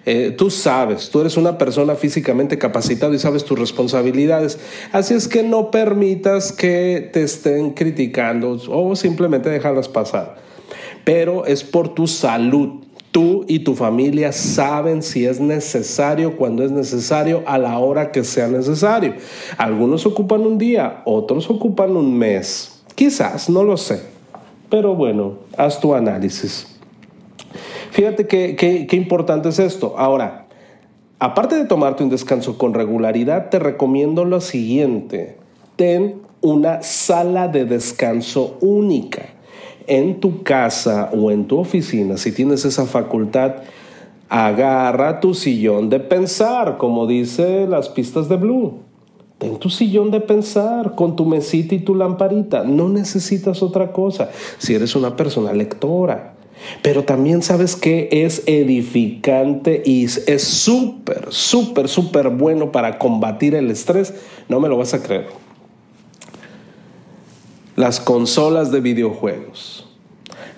Eh, 0.07 0.35
tú 0.37 0.51
sabes, 0.51 1.09
tú 1.09 1.21
eres 1.21 1.37
una 1.37 1.57
persona 1.57 1.95
físicamente 1.95 2.59
capacitada 2.59 3.15
y 3.15 3.19
sabes 3.19 3.45
tus 3.45 3.59
responsabilidades. 3.59 4.59
Así 4.93 5.15
es 5.15 5.29
que 5.29 5.43
no 5.43 5.71
permitas 5.71 6.53
que 6.53 7.09
te 7.13 7.23
estén 7.23 7.71
criticando 7.71 8.59
o 8.69 8.97
simplemente 8.97 9.49
dejarlas 9.49 9.89
pasar. 9.89 10.37
Pero 11.05 11.47
es 11.47 11.65
por 11.65 11.95
tu 11.95 12.07
salud. 12.07 12.85
Tú 13.11 13.45
y 13.47 13.61
tu 13.61 13.77
familia 13.77 14.33
saben 14.33 15.01
si 15.01 15.25
es 15.25 15.41
necesario, 15.41 16.37
cuando 16.37 16.65
es 16.65 16.73
necesario, 16.73 17.45
a 17.47 17.59
la 17.59 17.79
hora 17.79 18.11
que 18.11 18.25
sea 18.25 18.49
necesario. 18.49 19.15
Algunos 19.57 20.05
ocupan 20.05 20.41
un 20.41 20.59
día, 20.59 21.03
otros 21.05 21.49
ocupan 21.49 21.97
un 21.97 22.19
mes. 22.19 22.83
Quizás, 22.97 23.49
no 23.49 23.63
lo 23.63 23.77
sé. 23.77 24.03
Pero 24.69 24.97
bueno, 24.97 25.35
haz 25.57 25.79
tu 25.79 25.95
análisis. 25.95 26.74
Fíjate 27.95 28.27
qué, 28.27 28.89
importante 28.91 29.51
es 29.51 29.61
esto. 29.61 29.95
Ahora, 29.97 30.49
aparte 31.21 31.55
de 31.55 31.65
tomarte 31.65 32.03
un 32.03 32.11
descanso 32.11 32.59
con 32.59 32.75
regularidad, 32.75 33.51
te 33.51 33.61
recomiendo 33.61 34.25
lo 34.25 34.41
siguiente. 34.41 35.39
Ten 35.77 36.17
una 36.41 36.83
sala 36.83 37.47
de 37.47 37.67
descanso 37.67 38.59
única 38.61 39.27
en 39.87 40.19
tu 40.19 40.43
casa 40.43 41.09
o 41.13 41.31
en 41.31 41.47
tu 41.47 41.57
oficina, 41.57 42.17
si 42.17 42.33
tienes 42.33 42.65
esa 42.65 42.87
facultad, 42.87 43.59
agarra 44.29 45.21
tu 45.21 45.33
sillón 45.33 45.89
de 45.89 46.01
pensar, 46.01 46.79
como 46.79 47.07
dice 47.07 47.69
las 47.69 47.91
pistas 47.91 48.29
de 48.29 48.35
Blue. 48.35 48.81
Ten 49.39 49.57
tu 49.59 49.71
sillón 49.71 50.11
de 50.11 50.21
pensar 50.21 50.97
con 50.97 51.15
tu 51.15 51.27
mesita 51.27 51.77
y 51.77 51.79
tu 51.79 51.95
lamparita. 51.95 52.65
No 52.65 52.89
necesitas 52.89 53.63
otra 53.63 53.93
cosa 53.93 54.31
si 54.59 54.75
eres 54.75 54.97
una 54.97 55.15
persona 55.15 55.53
lectora. 55.53 56.34
Pero 56.83 57.05
también 57.05 57.43
sabes 57.43 57.77
que 57.77 58.09
es 58.11 58.43
edificante 58.47 59.83
y 59.85 60.05
es 60.05 60.45
súper, 60.45 61.27
súper, 61.31 61.89
súper 61.89 62.29
bueno 62.31 62.73
para 62.73 62.99
combatir 62.99 63.55
el 63.55 63.71
estrés. 63.71 64.15
No 64.49 64.61
me 64.61 64.69
lo 64.69 64.77
vas 64.77 64.95
a 64.95 65.03
creer. 65.03 65.27
Las 67.77 68.01
consolas 68.01 68.71
de 68.71 68.81
videojuegos. 68.81 69.85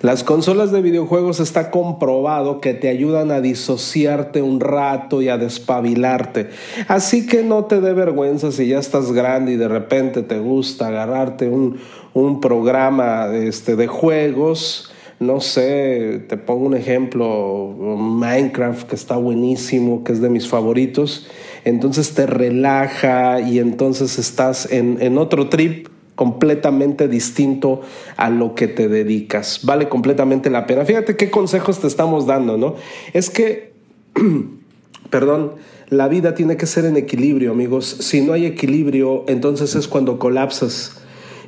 Las 0.03 0.23
consolas 0.23 0.71
de 0.71 0.83
videojuegos 0.83 1.39
está 1.39 1.71
comprobado 1.71 2.61
que 2.61 2.75
te 2.75 2.87
ayudan 2.87 3.31
a 3.31 3.41
disociarte 3.41 4.43
un 4.43 4.59
rato 4.59 5.23
y 5.23 5.29
a 5.29 5.39
despabilarte. 5.39 6.49
Así 6.87 7.25
que 7.25 7.41
no 7.41 7.65
te 7.65 7.81
dé 7.81 7.93
vergüenza 7.93 8.51
si 8.51 8.67
ya 8.67 8.77
estás 8.77 9.11
grande 9.11 9.53
y 9.53 9.55
de 9.55 9.67
repente 9.67 10.21
te 10.21 10.37
gusta 10.37 10.89
agarrarte 10.89 11.49
un, 11.49 11.79
un 12.13 12.41
programa 12.41 13.33
este, 13.33 13.75
de 13.75 13.87
juegos. 13.87 14.91
No 15.19 15.41
sé, 15.41 16.25
te 16.27 16.37
pongo 16.37 16.67
un 16.67 16.75
ejemplo, 16.75 17.75
Minecraft 17.77 18.87
que 18.87 18.95
está 18.95 19.17
buenísimo, 19.17 20.03
que 20.03 20.11
es 20.11 20.21
de 20.21 20.29
mis 20.29 20.47
favoritos. 20.47 21.27
Entonces 21.65 22.13
te 22.13 22.27
relaja 22.27 23.41
y 23.41 23.57
entonces 23.57 24.19
estás 24.19 24.71
en, 24.71 24.97
en 25.01 25.17
otro 25.17 25.49
trip 25.49 25.87
completamente 26.17 27.07
distinto 27.07 27.81
a 28.15 28.29
lo 28.29 28.53
que 28.55 28.67
te 28.67 28.87
dedicas. 28.89 29.61
Vale 29.63 29.87
completamente 29.87 30.49
la 30.49 30.65
pena. 30.65 30.83
Fíjate 30.83 31.15
qué 31.15 31.31
consejos 31.31 31.79
te 31.79 31.87
estamos 31.87 32.25
dando, 32.25 32.57
¿no? 32.57 32.75
Es 33.13 33.29
que, 33.29 33.73
perdón, 35.09 35.53
la 35.89 36.07
vida 36.07 36.35
tiene 36.35 36.57
que 36.57 36.65
ser 36.65 36.85
en 36.85 36.97
equilibrio, 36.97 37.51
amigos. 37.51 37.85
Si 38.01 38.21
no 38.21 38.33
hay 38.33 38.45
equilibrio, 38.45 39.23
entonces 39.27 39.75
es 39.75 39.87
cuando 39.87 40.19
colapsas. 40.19 40.99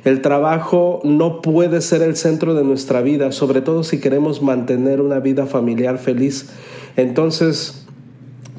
El 0.04 0.22
trabajo 0.22 1.00
no 1.04 1.42
puede 1.42 1.82
ser 1.82 2.00
el 2.02 2.16
centro 2.16 2.54
de 2.54 2.64
nuestra 2.64 3.02
vida, 3.02 3.32
sobre 3.32 3.60
todo 3.60 3.84
si 3.84 4.00
queremos 4.00 4.40
mantener 4.40 5.00
una 5.00 5.18
vida 5.18 5.46
familiar 5.46 5.98
feliz. 5.98 6.48
Entonces, 6.96 7.86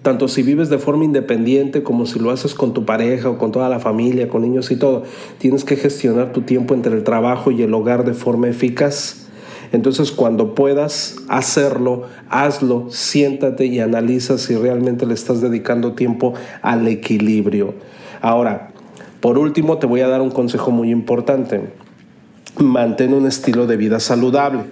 tanto 0.04 0.27
si 0.27 0.43
vives 0.43 0.69
de 0.69 0.77
forma 0.77 1.04
independiente 1.04 1.82
como 1.82 2.06
si 2.06 2.19
lo 2.19 2.32
haces 2.32 2.54
con 2.54 2.73
tu 2.73 2.86
pareja 2.86 3.30
o 3.30 3.38
con 3.38 3.51
toda 3.51 3.69
la 3.69 3.80
familia, 3.80 4.27
con 4.27 4.43
niños 4.43 4.69
y 4.71 4.75
todo, 4.75 5.04
tienes 5.39 5.63
que 5.63 5.75
gestionar 5.75 6.32
tu 6.32 6.41
tiempo 6.41 6.73
entre 6.73 6.93
el 6.93 7.04
trabajo 7.04 7.51
y 7.51 7.63
el 7.63 7.73
hogar 7.73 8.06
de 8.06 8.13
forma 8.13 8.47
eficaz. 8.47 9.27
Entonces 9.71 10.12
cuando 10.12 10.54
puedas 10.54 11.17
hacerlo, 11.27 12.04
hazlo, 12.30 12.88
siéntate 12.89 13.65
y 13.65 13.80
analiza 13.80 14.38
si 14.38 14.56
realmente 14.56 15.06
le 15.06 15.13
estás 15.13 15.41
dedicando 15.41 15.93
tiempo 15.93 16.34
al 16.62 16.88
equilibrio. 16.88 17.73
Ahora, 18.21 18.70
por 19.21 19.38
último, 19.38 19.77
te 19.77 19.88
voy 19.88 20.01
a 20.01 20.07
dar 20.07 20.21
un 20.21 20.31
consejo 20.31 20.71
muy 20.71 20.91
importante. 20.91 21.62
Mantén 22.57 23.13
un 23.13 23.27
estilo 23.27 23.65
de 23.67 23.77
vida 23.77 23.99
saludable 23.99 24.65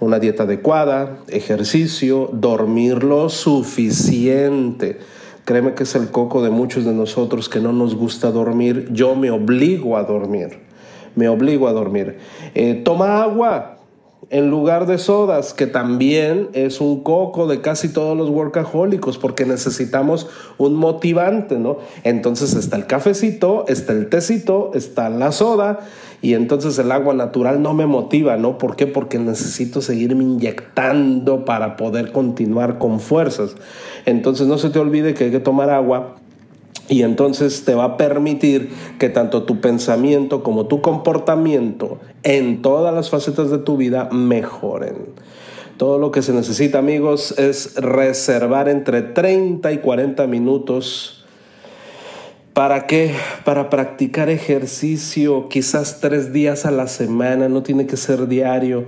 una 0.00 0.18
dieta 0.18 0.42
adecuada, 0.42 1.18
ejercicio, 1.28 2.28
dormir 2.32 3.04
lo 3.04 3.28
suficiente. 3.28 4.98
Créeme 5.44 5.74
que 5.74 5.84
es 5.84 5.94
el 5.94 6.10
coco 6.10 6.42
de 6.42 6.50
muchos 6.50 6.84
de 6.84 6.92
nosotros 6.92 7.48
que 7.48 7.60
no 7.60 7.72
nos 7.72 7.94
gusta 7.94 8.30
dormir. 8.30 8.88
Yo 8.92 9.14
me 9.14 9.30
obligo 9.30 9.96
a 9.96 10.04
dormir. 10.04 10.58
Me 11.14 11.28
obligo 11.28 11.68
a 11.68 11.72
dormir. 11.72 12.18
Eh, 12.54 12.82
toma 12.84 13.22
agua, 13.22 13.73
en 14.30 14.50
lugar 14.50 14.86
de 14.86 14.98
sodas, 14.98 15.54
que 15.54 15.66
también 15.66 16.48
es 16.52 16.80
un 16.80 17.02
coco 17.02 17.46
de 17.46 17.60
casi 17.60 17.88
todos 17.88 18.16
los 18.16 18.30
workahólicos, 18.30 19.18
porque 19.18 19.44
necesitamos 19.44 20.28
un 20.58 20.74
motivante, 20.74 21.58
¿no? 21.58 21.78
Entonces 22.02 22.54
está 22.54 22.76
el 22.76 22.86
cafecito, 22.86 23.64
está 23.68 23.92
el 23.92 24.08
tecito, 24.08 24.70
está 24.74 25.08
la 25.10 25.32
soda, 25.32 25.80
y 26.22 26.34
entonces 26.34 26.78
el 26.78 26.90
agua 26.90 27.12
natural 27.12 27.60
no 27.60 27.74
me 27.74 27.86
motiva, 27.86 28.36
¿no? 28.36 28.56
¿Por 28.56 28.76
qué? 28.76 28.86
Porque 28.86 29.18
necesito 29.18 29.82
seguirme 29.82 30.24
inyectando 30.24 31.44
para 31.44 31.76
poder 31.76 32.12
continuar 32.12 32.78
con 32.78 33.00
fuerzas. 33.00 33.56
Entonces 34.06 34.46
no 34.46 34.56
se 34.56 34.70
te 34.70 34.78
olvide 34.78 35.14
que 35.14 35.24
hay 35.24 35.30
que 35.30 35.40
tomar 35.40 35.68
agua 35.68 36.16
y 36.88 37.02
entonces 37.02 37.64
te 37.64 37.74
va 37.74 37.84
a 37.84 37.96
permitir 37.96 38.70
que 38.98 39.08
tanto 39.08 39.44
tu 39.44 39.60
pensamiento 39.60 40.42
como 40.42 40.66
tu 40.66 40.82
comportamiento 40.82 41.98
en 42.22 42.62
todas 42.62 42.94
las 42.94 43.10
facetas 43.10 43.50
de 43.50 43.58
tu 43.58 43.76
vida 43.76 44.08
mejoren. 44.12 45.14
Todo 45.76 45.98
lo 45.98 46.12
que 46.12 46.22
se 46.22 46.32
necesita, 46.32 46.78
amigos, 46.78 47.36
es 47.36 47.74
reservar 47.74 48.68
entre 48.68 49.02
30 49.02 49.72
y 49.72 49.78
40 49.78 50.26
minutos. 50.28 51.24
¿Para 52.52 52.86
qué? 52.86 53.12
Para 53.44 53.70
practicar 53.70 54.30
ejercicio, 54.30 55.48
quizás 55.48 55.98
tres 56.00 56.32
días 56.32 56.64
a 56.66 56.70
la 56.70 56.86
semana, 56.86 57.48
no 57.48 57.64
tiene 57.64 57.86
que 57.86 57.96
ser 57.96 58.28
diario, 58.28 58.84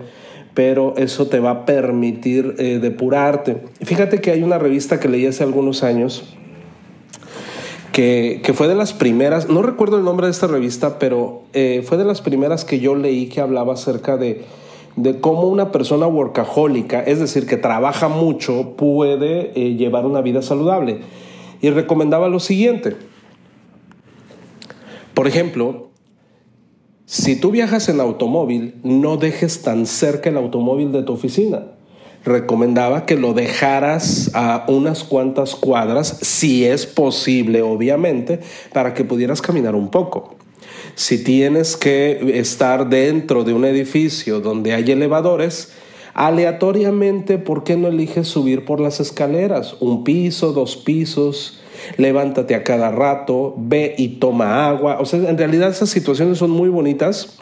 pero 0.55 0.95
eso 0.97 1.27
te 1.27 1.41
va 1.41 1.51
a 1.51 1.67
permitir 1.67 2.55
eh, 2.59 2.79
depurarte. 2.81 3.57
Fíjate 3.83 4.21
que 4.21 4.31
hay 4.31 4.45
una 4.45 4.59
revista 4.59 5.01
que 5.01 5.09
leí 5.09 5.27
hace 5.27 5.43
algunos 5.43 5.83
años, 5.83 6.37
que, 7.97 8.53
fue 8.53 8.69
de 8.69 8.75
las 8.75 8.93
primeras, 8.93 9.49
no 9.49 9.63
recuerdo 9.63 9.97
el 9.97 10.05
nombre 10.05 10.27
de 10.27 10.31
esta 10.31 10.47
revista, 10.47 10.99
pero 10.99 11.45
eh, 11.55 11.83
fue 11.83 11.97
de 11.97 12.05
las 12.05 12.21
primeras 12.21 12.67
que 12.67 12.79
yo 12.79 12.95
leí 12.95 13.31
que 13.31 13.41
hablaba 13.41 13.73
acerca 13.73 14.19
de, 14.19 14.45
de 14.97 15.19
cómo 15.19 15.45
una 15.45 15.73
persona 15.73 16.07
workahólica, 16.07 17.01
es 17.01 17.21
decir, 17.21 17.47
que 17.47 17.57
trabaja 17.57 18.09
mucho, 18.09 18.75
puede 18.77 19.59
eh, 19.59 19.77
llevar 19.77 20.05
una 20.05 20.21
vida 20.21 20.43
saludable. 20.43 21.01
Y 21.63 21.71
recomendaba 21.71 22.29
lo 22.29 22.39
siguiente. 22.39 22.99
Por 25.15 25.27
ejemplo, 25.27 25.85
Si 27.07 27.41
tú 27.41 27.51
viajas 27.51 27.89
en 27.89 28.01
automóvil, 28.01 28.75
no 28.83 29.17
dejes 29.17 29.63
tan 29.63 29.87
cerca 29.87 30.29
el 30.29 30.37
automóvil 30.37 30.93
de 30.93 31.03
tu 31.03 31.15
oficina. 31.15 31.76
Recomendaba 32.27 33.07
que 33.07 33.15
lo 33.15 33.35
dejaras 33.35 34.33
a 34.35 34.65
unas 34.67 35.05
cuantas 35.05 35.55
cuadras, 35.55 36.19
si 36.23 36.65
es 36.65 36.85
posible, 36.85 37.63
obviamente, 37.63 38.41
para 38.73 38.95
que 38.95 39.05
pudieras 39.05 39.41
caminar 39.41 39.77
un 39.77 39.91
poco. 39.91 40.35
Si 40.97 41.23
tienes 41.23 41.77
que 41.77 42.39
estar 42.41 42.89
dentro 42.89 43.45
de 43.45 43.53
un 43.53 43.65
edificio 43.65 44.41
donde 44.41 44.75
hay 44.75 44.91
elevadores, 44.91 45.73
aleatoriamente, 46.15 47.39
¿por 47.39 47.63
qué 47.63 47.77
no 47.77 47.89
eliges 47.89 48.27
subir 48.27 48.65
por 48.65 48.81
las 48.81 48.99
escaleras? 48.99 49.77
Un 49.79 50.03
piso, 50.03 50.53
dos 50.53 50.77
pisos, 50.77 51.61
levántate 51.97 52.57
a 52.57 52.65
cada 52.65 52.91
rato, 52.91 53.55
ve 53.57 53.95
y 53.97 54.09
toma 54.19 54.69
agua. 54.69 54.99
O 54.99 55.05
sea, 55.05 55.29
en 55.29 55.39
realidad 55.39 55.69
esas 55.69 55.91
situaciones 55.91 56.39
son 56.39 56.51
muy 56.51 56.71
bonitas 56.71 57.39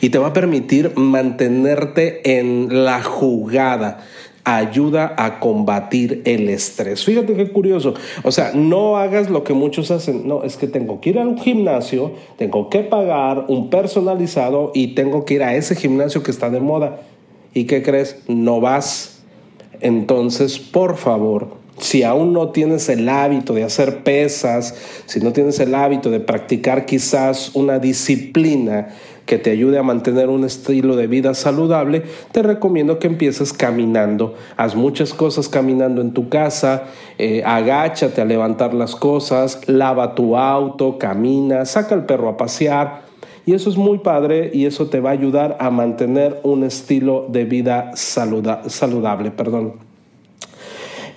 y 0.00 0.10
te 0.10 0.18
va 0.18 0.28
a 0.28 0.32
permitir 0.32 0.92
mantenerte 0.96 2.38
en 2.38 2.84
la 2.84 3.02
jugada 3.02 4.04
ayuda 4.44 5.14
a 5.16 5.38
combatir 5.38 6.22
el 6.24 6.48
estrés. 6.48 7.04
Fíjate 7.04 7.34
qué 7.34 7.50
curioso. 7.50 7.94
O 8.24 8.32
sea, 8.32 8.52
no 8.54 8.96
hagas 8.96 9.30
lo 9.30 9.44
que 9.44 9.54
muchos 9.54 9.90
hacen. 9.90 10.26
No, 10.26 10.42
es 10.42 10.56
que 10.56 10.66
tengo 10.66 11.00
que 11.00 11.10
ir 11.10 11.18
a 11.18 11.22
un 11.22 11.38
gimnasio, 11.38 12.12
tengo 12.38 12.68
que 12.68 12.80
pagar 12.80 13.44
un 13.48 13.70
personalizado 13.70 14.72
y 14.74 14.94
tengo 14.94 15.24
que 15.24 15.34
ir 15.34 15.42
a 15.42 15.54
ese 15.54 15.76
gimnasio 15.76 16.22
que 16.22 16.30
está 16.30 16.50
de 16.50 16.60
moda. 16.60 17.00
¿Y 17.54 17.64
qué 17.64 17.82
crees? 17.82 18.22
No 18.28 18.60
vas. 18.60 19.22
Entonces, 19.80 20.58
por 20.58 20.96
favor, 20.96 21.62
si 21.78 22.02
aún 22.02 22.32
no 22.32 22.50
tienes 22.50 22.88
el 22.88 23.08
hábito 23.08 23.54
de 23.54 23.64
hacer 23.64 24.02
pesas, 24.02 24.74
si 25.06 25.20
no 25.20 25.32
tienes 25.32 25.58
el 25.60 25.74
hábito 25.74 26.10
de 26.10 26.20
practicar 26.20 26.86
quizás 26.86 27.54
una 27.54 27.78
disciplina 27.78 28.94
que 29.26 29.38
te 29.38 29.50
ayude 29.50 29.78
a 29.78 29.82
mantener 29.82 30.28
un 30.28 30.44
estilo 30.44 30.96
de 30.96 31.06
vida 31.06 31.34
saludable, 31.34 32.02
te 32.32 32.42
recomiendo 32.42 32.98
que 32.98 33.06
empieces 33.06 33.52
caminando. 33.52 34.34
Haz 34.56 34.74
muchas 34.74 35.14
cosas 35.14 35.48
caminando 35.48 36.00
en 36.00 36.12
tu 36.12 36.28
casa, 36.28 36.84
eh, 37.18 37.42
agáchate 37.44 38.20
a 38.20 38.24
levantar 38.24 38.74
las 38.74 38.96
cosas, 38.96 39.60
lava 39.68 40.14
tu 40.14 40.36
auto, 40.36 40.98
camina, 40.98 41.64
saca 41.64 41.94
al 41.94 42.06
perro 42.06 42.28
a 42.28 42.36
pasear. 42.36 43.02
Y 43.44 43.54
eso 43.54 43.70
es 43.70 43.76
muy 43.76 43.98
padre 43.98 44.50
y 44.52 44.66
eso 44.66 44.86
te 44.86 45.00
va 45.00 45.10
a 45.10 45.12
ayudar 45.14 45.56
a 45.58 45.70
mantener 45.70 46.38
un 46.44 46.62
estilo 46.62 47.26
de 47.28 47.44
vida 47.44 47.90
saludable. 47.94 49.32
Perdón. 49.32 49.74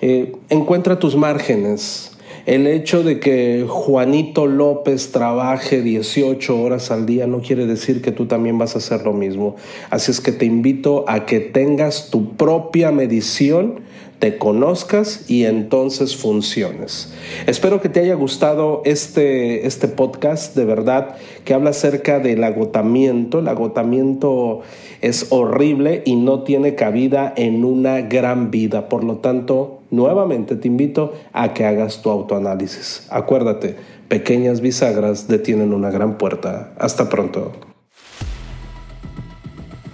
Eh, 0.02 0.36
encuentra 0.50 0.98
tus 0.98 1.16
márgenes. 1.16 2.15
El 2.46 2.68
hecho 2.68 3.04
de 3.04 3.20
que 3.20 3.66
Juanito 3.68 4.46
López 4.46 5.12
trabaje 5.12 5.82
18 5.82 6.62
horas 6.62 6.92
al 6.92 7.08
día 7.08 7.26
no 7.26 7.42
quiere 7.42 7.66
decir 7.66 8.04
que 8.04 8.12
tú 8.12 8.28
también 8.28 8.60
vas 8.60 8.76
a 8.76 8.78
hacer 8.78 9.04
lo 9.04 9.14
mismo. 9.14 9.56
Así 9.90 10.12
es 10.12 10.22
que 10.22 10.32
te 10.32 10.46
invito 10.46 11.06
a 11.08 11.26
que 11.26 11.40
tengas 11.40 12.12
tu 12.12 12.36
propia 12.36 12.92
medición 12.92 13.84
te 14.20 14.38
conozcas 14.38 15.30
y 15.30 15.44
entonces 15.44 16.16
funciones. 16.16 17.14
Espero 17.48 17.82
que 17.82 17.90
te 17.90 18.00
haya 18.00 18.16
gustado 18.16 18.82
este, 18.86 19.68
este 19.68 19.88
podcast, 19.88 20.56
de 20.56 20.66
verdad, 20.66 21.18
que 21.44 21.54
habla 21.54 21.72
acerca 21.72 22.20
del 22.20 22.44
agotamiento. 22.44 23.40
El 23.40 23.48
agotamiento 23.50 24.62
es 25.02 25.28
horrible 25.32 26.02
y 26.06 26.16
no 26.16 26.44
tiene 26.44 26.76
cabida 26.76 27.34
en 27.36 27.66
una 27.66 28.02
gran 28.02 28.52
vida. 28.52 28.88
Por 28.88 29.04
lo 29.04 29.18
tanto, 29.18 29.75
nuevamente 29.92 30.56
te 30.56 30.68
invito 30.68 31.14
a 31.34 31.54
que 31.54 31.66
hagas 31.66 32.02
tu 32.02 32.10
autoanálisis. 32.10 33.08
Acuérdate, 33.10 33.78
pequeñas 34.08 34.62
bisagras 34.62 35.28
detienen 35.28 35.74
una 35.74 35.90
gran 35.90 36.18
puerta. 36.18 36.74
Hasta 36.78 37.10
pronto. 37.10 37.54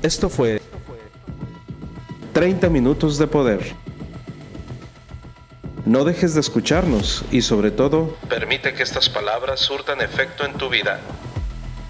Esto 0.02 0.30
fue 0.30 0.62
30 2.34 2.70
minutos 2.70 3.18
de 3.18 3.28
poder. 3.28 3.62
No 5.86 6.06
dejes 6.06 6.34
de 6.36 6.40
escucharnos 6.40 7.26
y 7.32 7.42
sobre 7.42 7.72
todo, 7.72 8.16
permite 8.30 8.74
que 8.74 8.84
estas 8.84 9.10
palabras 9.10 9.60
surtan 9.60 10.00
efecto 10.02 10.46
en 10.46 10.54
tu 10.54 10.70
vida. 10.70 11.00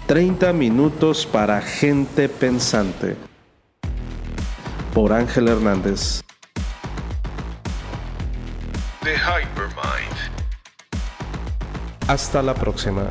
30 0.06 0.52
minutos 0.52 1.26
para 1.26 1.60
gente 1.60 2.28
pensante. 2.28 3.16
Por 4.92 5.12
Ángel 5.12 5.48
Hernández. 5.48 6.22
The 9.02 9.16
Hypermind. 9.16 10.16
Hasta 12.06 12.40
la 12.40 12.54
próxima. 12.54 13.08